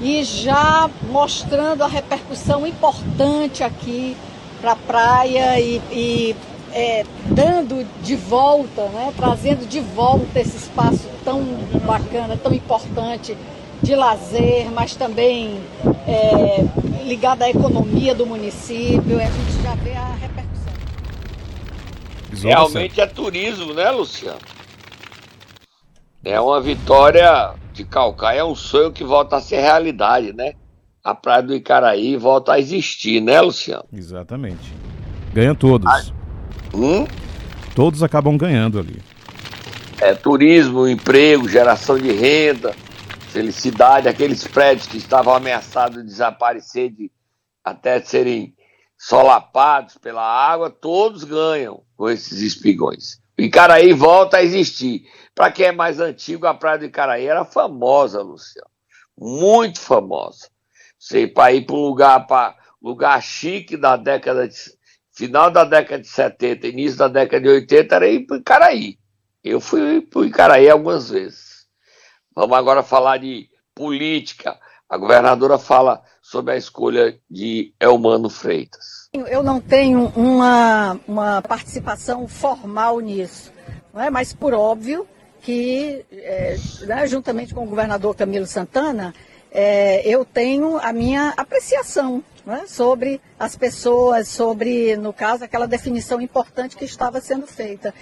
e 0.00 0.22
já 0.24 0.90
mostrando 1.10 1.82
a 1.82 1.86
repercussão 1.86 2.66
importante 2.66 3.62
aqui 3.62 4.16
para 4.60 4.72
a 4.72 4.76
praia 4.76 5.60
e, 5.60 5.80
e 5.90 6.36
é, 6.72 7.04
dando 7.30 7.86
de 8.02 8.16
volta, 8.16 8.88
né, 8.88 9.12
trazendo 9.16 9.66
de 9.66 9.80
volta 9.80 10.38
esse 10.38 10.56
espaço 10.56 11.08
tão 11.24 11.42
bacana, 11.86 12.36
tão 12.36 12.52
importante 12.52 13.36
de 13.82 13.94
lazer, 13.94 14.70
mas 14.70 14.94
também 14.94 15.60
é, 16.06 16.64
ligado 17.04 17.42
à 17.42 17.50
economia 17.50 18.14
do 18.14 18.26
município. 18.26 19.18
A 19.18 19.24
gente 19.24 19.62
já 19.62 19.74
vê 19.76 19.92
a 19.92 20.14
repercussão. 20.14 20.72
Realmente 22.32 23.00
é 23.00 23.06
turismo, 23.06 23.72
né, 23.72 23.90
Luciano? 23.90 24.38
É 26.24 26.40
uma 26.40 26.60
vitória 26.60 27.54
de 27.76 27.84
Calcaia, 27.84 28.40
é 28.40 28.44
um 28.44 28.54
sonho 28.54 28.90
que 28.90 29.04
volta 29.04 29.36
a 29.36 29.40
ser 29.40 29.60
realidade, 29.60 30.32
né? 30.32 30.54
A 31.04 31.14
Praia 31.14 31.42
do 31.42 31.54
Icaraí 31.54 32.16
volta 32.16 32.54
a 32.54 32.58
existir, 32.58 33.20
né, 33.20 33.40
Luciano? 33.40 33.84
Exatamente. 33.92 34.74
Ganha 35.32 35.54
todos. 35.54 35.86
Ah, 35.86 36.02
hum? 36.74 37.06
Todos 37.74 38.02
acabam 38.02 38.36
ganhando 38.36 38.78
ali. 38.78 39.00
É 40.00 40.14
turismo, 40.14 40.88
emprego, 40.88 41.48
geração 41.48 41.98
de 41.98 42.10
renda, 42.10 42.74
felicidade, 43.28 44.08
aqueles 44.08 44.46
prédios 44.46 44.86
que 44.86 44.96
estavam 44.96 45.34
ameaçados 45.34 45.98
de 45.98 46.04
desaparecer, 46.04 46.90
de 46.90 47.10
até 47.62 48.00
serem 48.00 48.54
solapados 48.98 49.98
pela 49.98 50.22
água, 50.22 50.70
todos 50.70 51.24
ganham 51.24 51.82
com 51.96 52.08
esses 52.08 52.40
espigões. 52.40 53.20
O 53.38 53.42
Icaraí 53.42 53.92
volta 53.92 54.38
a 54.38 54.42
existir. 54.42 55.04
Para 55.36 55.52
quem 55.52 55.66
é 55.66 55.72
mais 55.72 56.00
antigo, 56.00 56.46
a 56.46 56.54
Praia 56.54 56.78
do 56.78 56.86
Icaraí 56.86 57.26
era 57.26 57.44
famosa, 57.44 58.22
Luciano. 58.22 58.70
Muito 59.18 59.78
famosa. 59.78 60.48
Você 60.98 61.26
para 61.26 61.52
ir 61.52 61.66
para 61.66 61.76
um 61.76 61.84
lugar, 61.84 62.26
para 62.26 62.56
lugar 62.82 63.22
chique 63.22 63.76
da 63.76 63.98
década 63.98 64.48
de. 64.48 64.56
Final 65.12 65.50
da 65.50 65.64
década 65.64 66.02
de 66.02 66.08
70, 66.08 66.66
início 66.68 66.98
da 66.98 67.08
década 67.08 67.42
de 67.42 67.48
80, 67.48 67.94
era 67.94 68.08
ir 68.08 68.26
para 68.26 68.36
o 68.36 68.40
Icaraí. 68.40 68.98
Eu 69.44 69.60
fui 69.60 70.00
para 70.00 70.20
o 70.20 70.24
Icaraí 70.24 70.68
algumas 70.68 71.10
vezes. 71.10 71.66
Vamos 72.34 72.56
agora 72.56 72.82
falar 72.82 73.18
de 73.18 73.48
política. 73.74 74.58
A 74.88 74.96
governadora 74.96 75.58
fala 75.58 76.02
sobre 76.22 76.54
a 76.54 76.56
escolha 76.56 77.18
de 77.30 77.74
Elmano 77.80 78.28
Freitas. 78.28 79.08
Eu 79.12 79.42
não 79.42 79.60
tenho 79.60 80.12
uma, 80.14 80.98
uma 81.06 81.42
participação 81.42 82.28
formal 82.28 83.00
nisso, 83.00 83.52
não 83.92 84.02
é? 84.02 84.10
mas 84.10 84.34
por 84.34 84.52
óbvio 84.52 85.08
que, 85.46 86.04
é, 86.10 86.56
né, 86.88 87.06
juntamente 87.06 87.54
com 87.54 87.62
o 87.62 87.68
governador 87.68 88.16
Camilo 88.16 88.46
Santana, 88.46 89.14
é, 89.52 90.02
eu 90.04 90.24
tenho 90.24 90.76
a 90.78 90.92
minha 90.92 91.32
apreciação 91.36 92.20
né, 92.44 92.64
sobre 92.66 93.20
as 93.38 93.54
pessoas, 93.54 94.26
sobre, 94.26 94.96
no 94.96 95.12
caso, 95.12 95.44
aquela 95.44 95.68
definição 95.68 96.20
importante 96.20 96.76
que 96.76 96.84
estava 96.84 97.20
sendo 97.20 97.46
feita. 97.46 97.94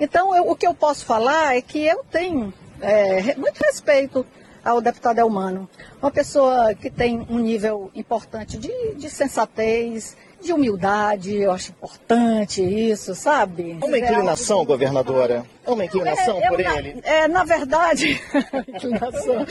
Então, 0.00 0.34
eu, 0.34 0.50
o 0.50 0.56
que 0.56 0.66
eu 0.66 0.74
posso 0.74 1.06
falar 1.06 1.56
é 1.56 1.62
que 1.62 1.86
eu 1.86 2.04
tenho 2.10 2.52
é, 2.80 3.36
muito 3.36 3.58
respeito 3.60 4.26
ao 4.64 4.80
deputado 4.80 5.20
Elmano. 5.20 5.70
Uma 6.02 6.10
pessoa 6.10 6.74
que 6.74 6.90
tem 6.90 7.24
um 7.30 7.38
nível 7.38 7.92
importante 7.94 8.58
de, 8.58 8.96
de 8.96 9.08
sensatez, 9.08 10.16
de 10.42 10.52
humildade, 10.52 11.36
eu 11.36 11.52
acho 11.52 11.70
importante 11.70 12.62
isso, 12.62 13.14
sabe? 13.14 13.78
É 13.80 13.84
uma 13.84 13.98
inclinação, 13.98 14.64
governadora? 14.64 15.44
É 15.64 15.70
uma 15.70 15.84
inclinação 15.84 16.38
é, 16.42 16.48
por 16.48 16.58
na, 16.58 16.78
ele? 16.78 17.00
É, 17.04 17.28
na 17.28 17.44
verdade, 17.44 18.20
inclinação. 18.68 19.46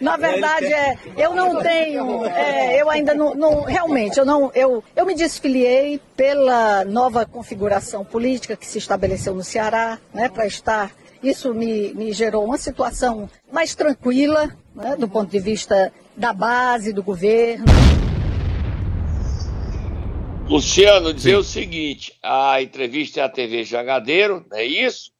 Na 0.00 0.16
verdade, 0.16 0.66
é, 0.66 0.98
eu 1.16 1.34
não 1.34 1.62
tenho, 1.62 2.26
é, 2.26 2.80
eu 2.80 2.90
ainda 2.90 3.14
não, 3.14 3.34
não, 3.34 3.62
realmente, 3.62 4.18
eu 4.18 4.24
não, 4.24 4.50
eu, 4.54 4.82
eu 4.94 5.06
me 5.06 5.14
desfiliei 5.14 6.00
pela 6.16 6.84
nova 6.84 7.24
configuração 7.24 8.04
política 8.04 8.56
que 8.56 8.66
se 8.66 8.78
estabeleceu 8.78 9.34
no 9.34 9.44
Ceará, 9.44 9.98
né, 10.12 10.28
para 10.28 10.46
estar 10.46 10.90
isso 11.22 11.54
me, 11.54 11.94
me 11.94 12.12
gerou 12.12 12.44
uma 12.44 12.58
situação 12.58 13.30
mais 13.50 13.74
tranquila, 13.74 14.50
né, 14.74 14.96
do 14.96 15.08
ponto 15.08 15.30
de 15.30 15.38
vista 15.38 15.92
da 16.16 16.32
base, 16.32 16.92
do 16.92 17.02
governo. 17.02 17.64
Luciano, 20.52 21.14
dizer 21.14 21.30
Sim. 21.30 21.36
o 21.36 21.42
seguinte: 21.42 22.18
a 22.22 22.60
entrevista 22.60 23.20
é 23.20 23.22
a 23.22 23.28
TV 23.28 23.64
Jangadeiro, 23.64 24.44
não 24.50 24.58
é 24.58 24.64
isso? 24.66 25.10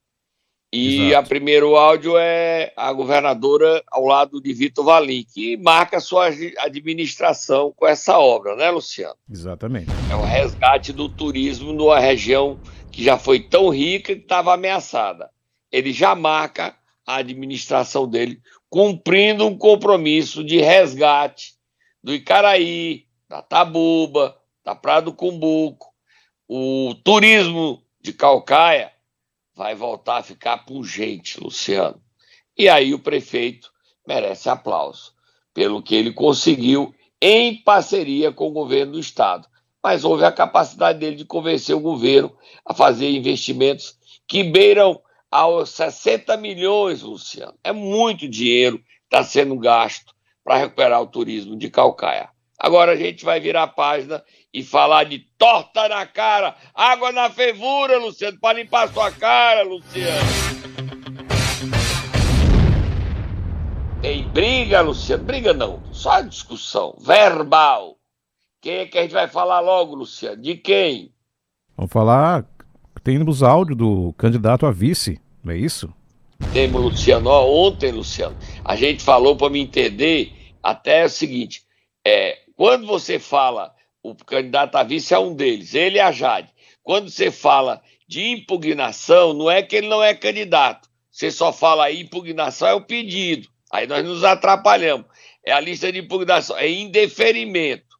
E 0.71 1.09
Exato. 1.09 1.17
a 1.17 1.23
primeiro 1.23 1.75
áudio 1.75 2.19
é 2.19 2.71
a 2.77 2.93
governadora 2.93 3.83
ao 3.91 4.05
lado 4.05 4.43
de 4.43 4.53
Vitor 4.53 4.85
Valim, 4.85 5.25
que 5.25 5.57
marca 5.57 5.97
a 5.97 6.01
sua 6.01 6.27
administração 6.59 7.73
com 7.75 7.87
essa 7.87 8.19
obra, 8.19 8.57
né, 8.57 8.71
Luciano? 8.71 9.15
Exatamente. 9.31 9.91
É 10.11 10.15
o 10.15 10.23
resgate 10.23 10.93
do 10.93 11.09
turismo 11.09 11.73
numa 11.73 11.99
região 11.99 12.61
que 12.91 13.03
já 13.03 13.17
foi 13.17 13.41
tão 13.41 13.71
rica 13.71 14.15
que 14.15 14.21
estava 14.21 14.53
ameaçada. 14.53 15.31
Ele 15.71 15.95
já 15.95 16.15
marca 16.15 16.77
a 17.07 17.17
administração 17.17 18.07
dele 18.07 18.39
cumprindo 18.69 19.47
um 19.47 19.57
compromisso 19.57 20.45
de 20.45 20.59
resgate 20.59 21.55
do 22.03 22.15
Icaraí, 22.15 23.07
da 23.29 23.41
Tabuba, 23.41 24.42
da 24.65 24.75
Praia 24.75 25.03
do 25.03 25.13
Cumbuco. 25.13 25.93
O 26.49 26.95
turismo 27.05 27.83
de 28.01 28.13
Calcaia 28.13 28.93
vai 29.55 29.75
voltar 29.75 30.19
a 30.19 30.23
ficar 30.23 30.59
pungente, 30.59 31.41
Luciano. 31.41 32.01
E 32.57 32.69
aí 32.69 32.93
o 32.95 32.99
prefeito 32.99 33.73
merece 34.07 34.49
aplauso 34.49 35.15
pelo 35.55 35.83
que 35.83 35.95
ele 35.95 36.13
conseguiu 36.13 36.95
em 37.21 37.63
parceria 37.63 38.33
com 38.33 38.49
o 38.49 38.53
governo 38.53 38.93
do 38.93 39.01
estado. 39.01 39.47
Mas 39.83 40.05
houve 40.05 40.25
a 40.25 40.33
capacidade 40.33 40.99
dele 40.99 41.17
de 41.17 41.25
convencer 41.25 41.75
o 41.75 41.81
governo 41.81 42.37
a 42.65 42.73
fazer 42.73 43.11
investimentos 43.11 43.97
que 44.27 44.45
beiram 44.45 45.01
aos 45.31 45.71
60 45.71 46.37
milhões, 46.37 47.03
Luciano. 47.03 47.55
É 47.65 47.73
muito 47.73 48.29
dinheiro 48.29 48.79
que 48.79 48.85
está 49.05 49.25
sendo 49.25 49.59
gasto 49.59 50.15
para 50.45 50.57
recuperar 50.57 51.01
o 51.01 51.07
turismo 51.07 51.57
de 51.57 51.71
Calcaia. 51.71 52.29
Agora 52.59 52.93
a 52.93 52.97
gente 52.97 53.25
vai 53.25 53.41
virar 53.41 53.65
a 53.65 53.69
página 53.69 54.23
e 54.53 54.63
falar 54.63 55.05
de 55.05 55.19
torta 55.39 55.89
na 55.89 56.05
cara, 56.05 56.55
água 56.75 57.11
na 57.11 57.31
fervura, 57.31 57.99
Luciano, 57.99 58.39
para 58.39 58.59
limpar 58.59 58.93
sua 58.93 59.11
cara, 59.11 59.63
Luciano. 59.63 60.29
Tem 64.03 64.29
briga, 64.29 64.81
Luciano? 64.83 65.25
Briga 65.25 65.55
não, 65.55 65.83
só 65.93 66.21
discussão 66.21 66.97
verbal. 67.01 67.97
Quem 68.61 68.75
é 68.75 68.87
que 68.87 68.99
a 68.99 69.03
gente 69.03 69.13
vai 69.13 69.27
falar 69.27 69.61
logo, 69.61 69.95
Luciano? 69.95 70.43
De 70.43 70.57
quem? 70.57 71.13
Vamos 71.77 71.93
falar. 71.93 72.45
Temos 73.03 73.43
áudio 73.43 73.75
do 73.75 74.13
candidato 74.13 74.67
a 74.67 74.71
vice, 74.71 75.21
não 75.43 75.53
é 75.53 75.57
isso? 75.57 75.93
Temos, 76.53 76.81
Luciano. 76.81 77.31
Ó, 77.31 77.69
ontem, 77.69 77.91
Luciano, 77.91 78.37
a 78.65 78.77
gente 78.77 79.03
falou 79.03 79.35
para 79.35 79.51
me 79.51 79.61
entender 79.61 80.33
até 80.63 81.05
o 81.05 81.09
seguinte: 81.09 81.63
é, 82.05 82.39
quando 82.57 82.87
você 82.87 83.19
fala 83.19 83.72
o 84.03 84.15
candidato 84.15 84.77
a 84.77 84.83
vice 84.83 85.15
é 85.15 85.19
um 85.19 85.35
deles, 85.35 85.75
ele 85.75 85.97
e 85.97 86.01
a 86.01 86.11
Jade. 86.11 86.53
Quando 86.83 87.09
você 87.09 87.31
fala 87.31 87.81
de 88.09 88.21
impugnação, 88.31 89.33
não 89.33 89.51
é 89.51 89.63
que 89.63 89.77
ele 89.77 89.89
não 89.89 90.03
é 90.03 90.15
candidato. 90.15 90.89
Você 91.11 91.31
só 91.31 91.53
fala 91.53 91.85
aí, 91.85 92.01
impugnação 92.01 92.69
é 92.69 92.75
o 92.75 92.85
pedido. 92.85 93.49
Aí 93.71 93.87
nós 93.87 94.05
nos 94.05 94.25
atrapalhamos. 94.25 95.07
É 95.45 95.53
a 95.53 95.61
lista 95.61 95.91
de 95.93 96.01
impugnação, 96.01 96.57
é 96.57 96.69
indeferimento. 96.69 97.97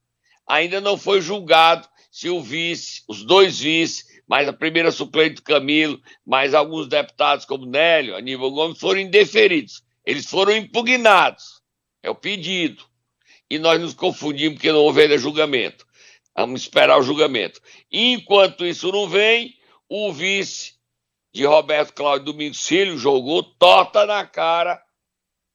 Ainda 0.47 0.81
não 0.81 0.97
foi 0.97 1.21
julgado 1.21 1.89
se 2.11 2.29
o 2.29 2.41
vice, 2.41 3.03
os 3.09 3.25
dois 3.25 3.59
vices, 3.61 4.05
mais 4.29 4.49
a 4.49 4.53
primeira 4.53 4.91
suplente 4.91 5.43
Camilo, 5.43 6.01
mais 6.27 6.55
alguns 6.55 6.89
deputados 6.89 7.45
como 7.45 7.67
Nélio, 7.67 8.17
Aníbal 8.17 8.51
Gomes, 8.51 8.79
foram 8.79 9.01
indeferidos. 9.01 9.83
Eles 10.05 10.27
foram 10.27 10.57
impugnados. 10.57 11.63
É 12.03 12.11
o 12.11 12.15
pedido. 12.15 12.85
E 13.49 13.59
nós 13.59 13.81
nos 13.81 13.95
confundimos 13.95 14.55
porque 14.55 14.73
não 14.73 14.81
houve 14.81 15.03
ainda 15.03 15.19
julgamento. 15.19 15.87
Vamos 16.35 16.63
esperar 16.63 16.99
o 16.99 17.03
julgamento. 17.03 17.61
Enquanto 17.91 18.65
isso 18.65 18.91
não 18.91 19.09
vem, 19.09 19.57
o 19.89 20.13
vice 20.13 20.75
de 21.33 21.45
Roberto 21.45 21.93
Cláudio 21.93 22.27
Domingos 22.27 22.67
Filho 22.67 22.97
jogou 22.97 23.43
torta 23.43 24.07
na 24.07 24.27
cara 24.27 24.83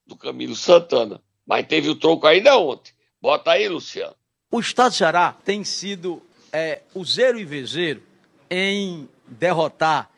do 0.05 0.15
Camilo 0.15 0.55
Santana. 0.55 1.22
Mas 1.46 1.65
teve 1.67 1.89
o 1.89 1.96
troco 1.96 2.27
ainda 2.27 2.57
ontem. 2.57 2.91
Bota 3.22 3.51
aí, 3.51 3.67
Luciano. 3.67 4.15
O 4.51 4.60
Estado 4.60 4.91
de 4.91 4.98
Ceará 4.98 5.36
tem 5.43 5.63
sido 5.63 6.22
é, 6.51 6.81
o 6.93 7.03
zero 7.03 7.39
e 7.39 7.46
vezeiro 7.46 8.03
em 8.50 9.10
derrotar 9.27 10.10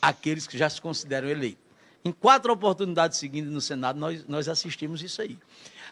aqueles 0.00 0.46
que 0.46 0.56
já 0.56 0.68
se 0.68 0.80
consideram 0.80 1.28
eleitos. 1.28 1.62
Em 2.04 2.10
quatro 2.10 2.52
oportunidades 2.52 3.18
seguintes 3.18 3.50
no 3.50 3.60
Senado, 3.60 3.98
nós, 3.98 4.26
nós 4.26 4.48
assistimos 4.48 5.02
isso 5.02 5.22
aí. 5.22 5.38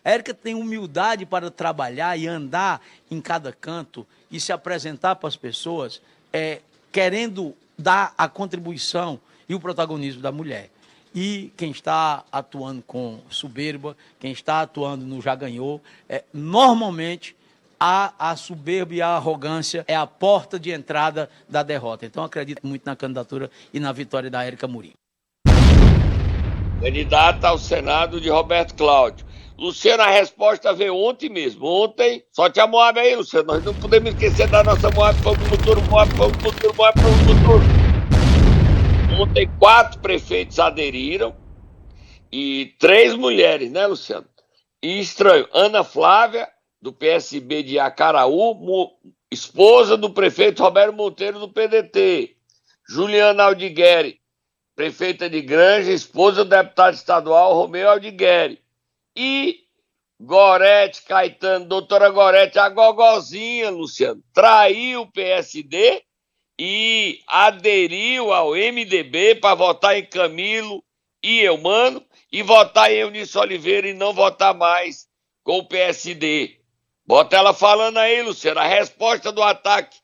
A 0.05 0.11
Érica 0.11 0.33
tem 0.33 0.55
humildade 0.55 1.27
para 1.27 1.51
trabalhar 1.51 2.17
e 2.17 2.27
andar 2.27 2.81
em 3.11 3.21
cada 3.21 3.53
canto 3.53 4.07
e 4.31 4.41
se 4.41 4.53
apresentar 4.53 5.17
para 5.17 5.29
as 5.29 5.37
pessoas, 5.37 6.01
é, 6.33 6.61
querendo 6.91 7.55
dar 7.79 8.15
a 8.17 8.29
contribuição 8.29 9.21
e 9.49 9.55
o 9.55 9.61
protagonismo 9.61 10.23
da 10.23 10.33
mulher. 10.33 10.71
E 11.15 11.53
quem 11.57 11.71
está 11.71 12.25
atuando 12.31 12.83
com 12.87 13.21
soberba, 13.29 13.97
quem 14.19 14.31
está 14.31 14.63
atuando 14.63 15.05
no 15.05 15.21
já 15.21 15.35
ganhou, 15.35 15.83
é, 16.09 16.23
normalmente 16.33 17.37
a, 17.79 18.13
a 18.19 18.37
soberba 18.37 18.95
e 18.95 19.03
a 19.03 19.09
arrogância 19.09 19.85
é 19.89 19.97
a 19.97 20.07
porta 20.07 20.59
de 20.59 20.71
entrada 20.71 21.29
da 21.49 21.63
derrota. 21.63 22.07
Então 22.07 22.23
acredito 22.23 22.67
muito 22.67 22.85
na 22.87 22.95
candidatura 22.95 23.51
e 23.73 23.81
na 23.81 23.91
vitória 23.91 24.31
da 24.31 24.45
Érica 24.45 24.69
Murim. 24.69 24.93
Candidata 26.81 27.49
ao 27.49 27.59
Senado 27.59 28.21
de 28.21 28.31
Roberto 28.31 28.75
Cláudio. 28.75 29.30
Luciano, 29.61 30.03
a 30.03 30.09
resposta 30.09 30.73
veio 30.73 30.96
ontem 30.96 31.29
mesmo. 31.29 31.66
Ontem, 31.66 32.25
só 32.33 32.49
tinha 32.49 32.66
Moab 32.66 32.99
aí, 32.99 33.14
Luciano. 33.14 33.49
Nós 33.49 33.62
não 33.62 33.75
podemos 33.75 34.11
esquecer 34.11 34.49
da 34.49 34.64
nossa 34.64 34.90
Moab, 34.90 35.20
fogo 35.20 35.38
no 35.38 35.51
futuro, 35.51 35.83
Moab, 35.83 36.11
fogo 36.16 36.35
no 36.35 36.40
futuro, 36.40 36.75
Moab, 36.75 36.99
fogo 36.99 37.14
no 37.14 37.37
futuro. 37.37 37.62
Ontem, 39.20 39.51
quatro 39.59 40.01
prefeitos 40.01 40.59
aderiram 40.59 41.37
e 42.33 42.75
três 42.79 43.14
mulheres, 43.14 43.70
né, 43.70 43.87
Luciano? 43.87 44.25
E 44.83 44.99
estranho, 44.99 45.46
Ana 45.53 45.85
Flávia, 45.85 46.49
do 46.81 46.90
PSB 46.90 47.62
de 47.62 47.79
Acaraú, 47.79 48.57
esposa 49.31 49.94
do 49.94 50.09
prefeito 50.09 50.62
Roberto 50.62 50.94
Monteiro, 50.94 51.38
do 51.38 51.51
PDT. 51.51 52.35
Juliana 52.88 53.44
Aldigueri, 53.44 54.20
prefeita 54.75 55.29
de 55.29 55.42
Granja, 55.42 55.92
esposa 55.92 56.46
do 56.46 56.49
deputado 56.49 56.94
estadual 56.94 57.53
Romeu 57.53 57.90
Aldigueri 57.90 58.59
e 59.21 59.67
Gorete 60.19 61.03
Caetano, 61.03 61.67
doutora 61.67 62.09
Gorete, 62.09 62.59
a 62.59 62.71
gogozinha, 62.71 63.69
Luciano, 63.69 64.23
traiu 64.33 65.03
o 65.03 65.13
PSD 65.13 66.03
e 66.59 67.21
aderiu 67.27 68.33
ao 68.33 68.53
MDB 68.53 69.35
para 69.35 69.55
votar 69.55 69.99
em 69.99 70.07
Camilo 70.07 70.83
e 71.23 71.41
Eumano 71.41 72.03
e 72.33 72.43
votar 72.43 72.91
em 72.91 73.01
Eunice 73.01 73.37
Oliveira 73.37 73.89
e 73.91 73.93
não 73.93 74.15
votar 74.15 74.55
mais 74.55 75.07
com 75.45 75.59
o 75.59 75.69
PSD. 75.69 76.59
Bota 77.07 77.37
ela 77.37 77.53
falando 77.53 77.99
aí, 77.99 78.23
Luciano. 78.23 78.61
A 78.61 78.67
resposta 78.67 79.31
do 79.31 79.43
ataque 79.43 79.99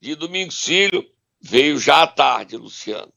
de 0.00 0.14
Domingos 0.14 0.64
Filho 0.64 1.04
veio 1.42 1.78
já 1.78 2.04
à 2.04 2.06
tarde, 2.06 2.56
Luciano. 2.56 3.12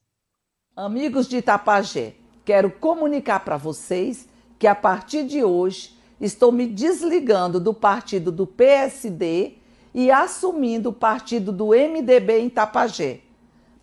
Amigos 0.75 1.29
de 1.29 1.37
Itapajé, 1.37 2.13
quero 2.43 2.69
comunicar 2.69 3.39
para 3.39 3.55
vocês 3.55 4.27
que 4.57 4.67
a 4.67 4.75
partir 4.75 5.23
de 5.25 5.43
hoje 5.43 5.97
estou 6.19 6.51
me 6.51 6.65
desligando 6.65 7.59
do 7.59 7.73
partido 7.73 8.31
do 8.31 8.47
PSD 8.47 9.53
e 9.93 10.11
assumindo 10.11 10.89
o 10.89 10.93
partido 10.93 11.51
do 11.51 11.67
MDB 11.67 12.39
em 12.39 12.49
Tapajé. 12.49 13.21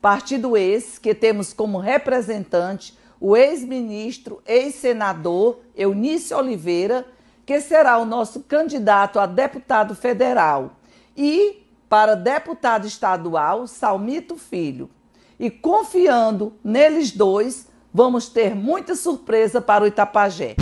Partido 0.01 0.57
esse 0.57 1.01
que 1.01 1.15
temos 1.15 1.53
como 1.53 1.79
representante 1.79 2.97
o 3.21 3.37
ex-ministro, 3.37 4.43
ex-senador 4.45 5.61
Eunício 5.77 6.37
Oliveira, 6.37 7.07
que 7.47 7.61
será 7.61 7.97
o 7.99 8.05
nosso 8.05 8.41
candidato 8.41 9.21
a 9.21 9.27
deputado 9.27 9.95
federal, 9.95 10.73
e 11.17 11.63
para 11.89 12.17
deputado 12.17 12.85
estadual, 12.85 13.69
Salmito 13.69 14.37
Filho. 14.37 14.91
E 15.39 15.51
confiando 15.51 16.55
neles 16.65 17.13
dois, 17.13 17.69
vamos 17.93 18.29
ter 18.29 18.55
muita 18.55 18.95
surpresa 18.95 19.61
para 19.61 19.85
o 19.85 19.87
Itapajé. 19.87 20.57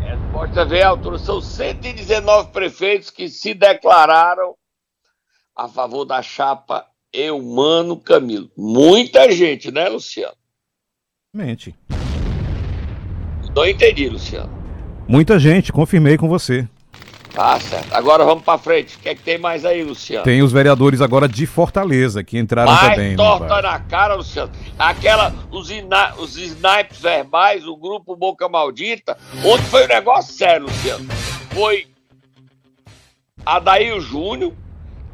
Resposta 0.00 0.64
V, 0.64 0.82
altura. 0.82 1.18
São 1.18 1.40
119 1.40 2.50
prefeitos 2.50 3.10
que 3.10 3.28
se 3.28 3.54
declararam 3.54 4.54
a 5.54 5.68
favor 5.68 6.04
da 6.04 6.22
chapa 6.22 6.86
Eumano 7.12 7.96
Camilo. 7.96 8.50
Muita 8.56 9.30
gente, 9.30 9.70
né, 9.70 9.88
Luciano? 9.88 10.36
Mente. 11.34 11.74
Não 13.54 13.66
entendi, 13.66 14.08
Luciano. 14.08 14.56
Muita 15.08 15.38
gente, 15.38 15.72
confirmei 15.72 16.16
com 16.16 16.28
você. 16.28 16.68
Tá 17.32 17.60
certo. 17.60 17.92
Agora 17.92 18.24
vamos 18.24 18.42
para 18.42 18.58
frente. 18.58 18.96
O 18.96 18.98
que 18.98 19.08
é 19.08 19.14
que 19.14 19.22
tem 19.22 19.38
mais 19.38 19.64
aí, 19.64 19.82
Luciano? 19.84 20.24
Tem 20.24 20.42
os 20.42 20.50
vereadores 20.52 21.00
agora 21.00 21.28
de 21.28 21.46
Fortaleza 21.46 22.24
que 22.24 22.38
entraram 22.38 22.72
mais 22.72 22.94
também. 22.94 23.16
torta 23.16 23.62
na 23.62 23.78
cara, 23.80 24.14
Luciano. 24.14 24.50
Aquela, 24.78 25.34
os, 25.50 25.70
ina, 25.70 26.14
os 26.16 26.36
snipes 26.36 27.00
verbais, 27.00 27.66
o 27.66 27.76
grupo 27.76 28.16
Boca 28.16 28.48
Maldita. 28.48 29.16
Ontem 29.44 29.64
foi 29.64 29.84
um 29.84 29.88
negócio 29.88 30.34
sério, 30.34 30.66
Luciano. 30.66 31.06
Foi 31.54 31.86
Adair 33.44 34.00
Júnior, 34.00 34.52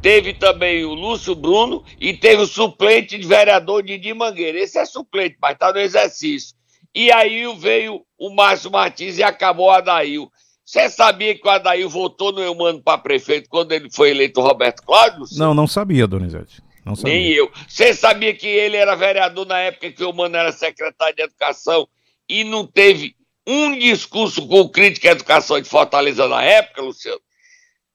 teve 0.00 0.32
também 0.32 0.84
o 0.84 0.94
Lúcio 0.94 1.34
Bruno 1.34 1.84
e 2.00 2.12
teve 2.12 2.42
o 2.42 2.46
suplente 2.46 3.18
de 3.18 3.26
vereador 3.26 3.82
Didi 3.82 4.12
Mangueira. 4.12 4.58
Esse 4.58 4.78
é 4.78 4.84
suplente, 4.84 5.36
mas 5.40 5.56
tá 5.56 5.72
no 5.72 5.78
exercício. 5.78 6.54
E 6.94 7.10
aí 7.10 7.44
veio 7.56 8.02
o 8.18 8.30
Márcio 8.30 8.70
Martins 8.70 9.18
e 9.18 9.22
acabou 9.22 9.66
o 9.66 9.70
Adail. 9.70 10.30
Você 10.74 10.90
sabia 10.90 11.38
que 11.38 11.46
o 11.46 11.50
Adair 11.50 11.88
votou 11.88 12.32
no 12.32 12.40
Eumano 12.40 12.82
para 12.82 12.98
prefeito 12.98 13.48
quando 13.48 13.70
ele 13.70 13.88
foi 13.92 14.10
eleito 14.10 14.40
Roberto 14.40 14.82
Cláudio? 14.82 15.24
Não, 15.38 15.54
não 15.54 15.68
sabia, 15.68 16.04
Donizete. 16.04 16.60
Não 16.84 16.96
sabia. 16.96 17.14
Nem 17.14 17.28
eu. 17.28 17.48
Você 17.68 17.94
sabia 17.94 18.34
que 18.34 18.48
ele 18.48 18.76
era 18.76 18.96
vereador 18.96 19.46
na 19.46 19.60
época 19.60 19.92
que 19.92 20.02
o 20.02 20.12
Mano 20.12 20.36
era 20.36 20.50
secretário 20.50 21.14
de 21.14 21.22
Educação 21.22 21.86
e 22.28 22.42
não 22.42 22.66
teve 22.66 23.14
um 23.46 23.78
discurso 23.78 24.48
com 24.48 24.68
crítica 24.68 25.10
à 25.10 25.12
educação 25.12 25.60
de 25.60 25.68
Fortaleza 25.68 26.26
na 26.26 26.42
época, 26.42 26.82
Luciano? 26.82 27.20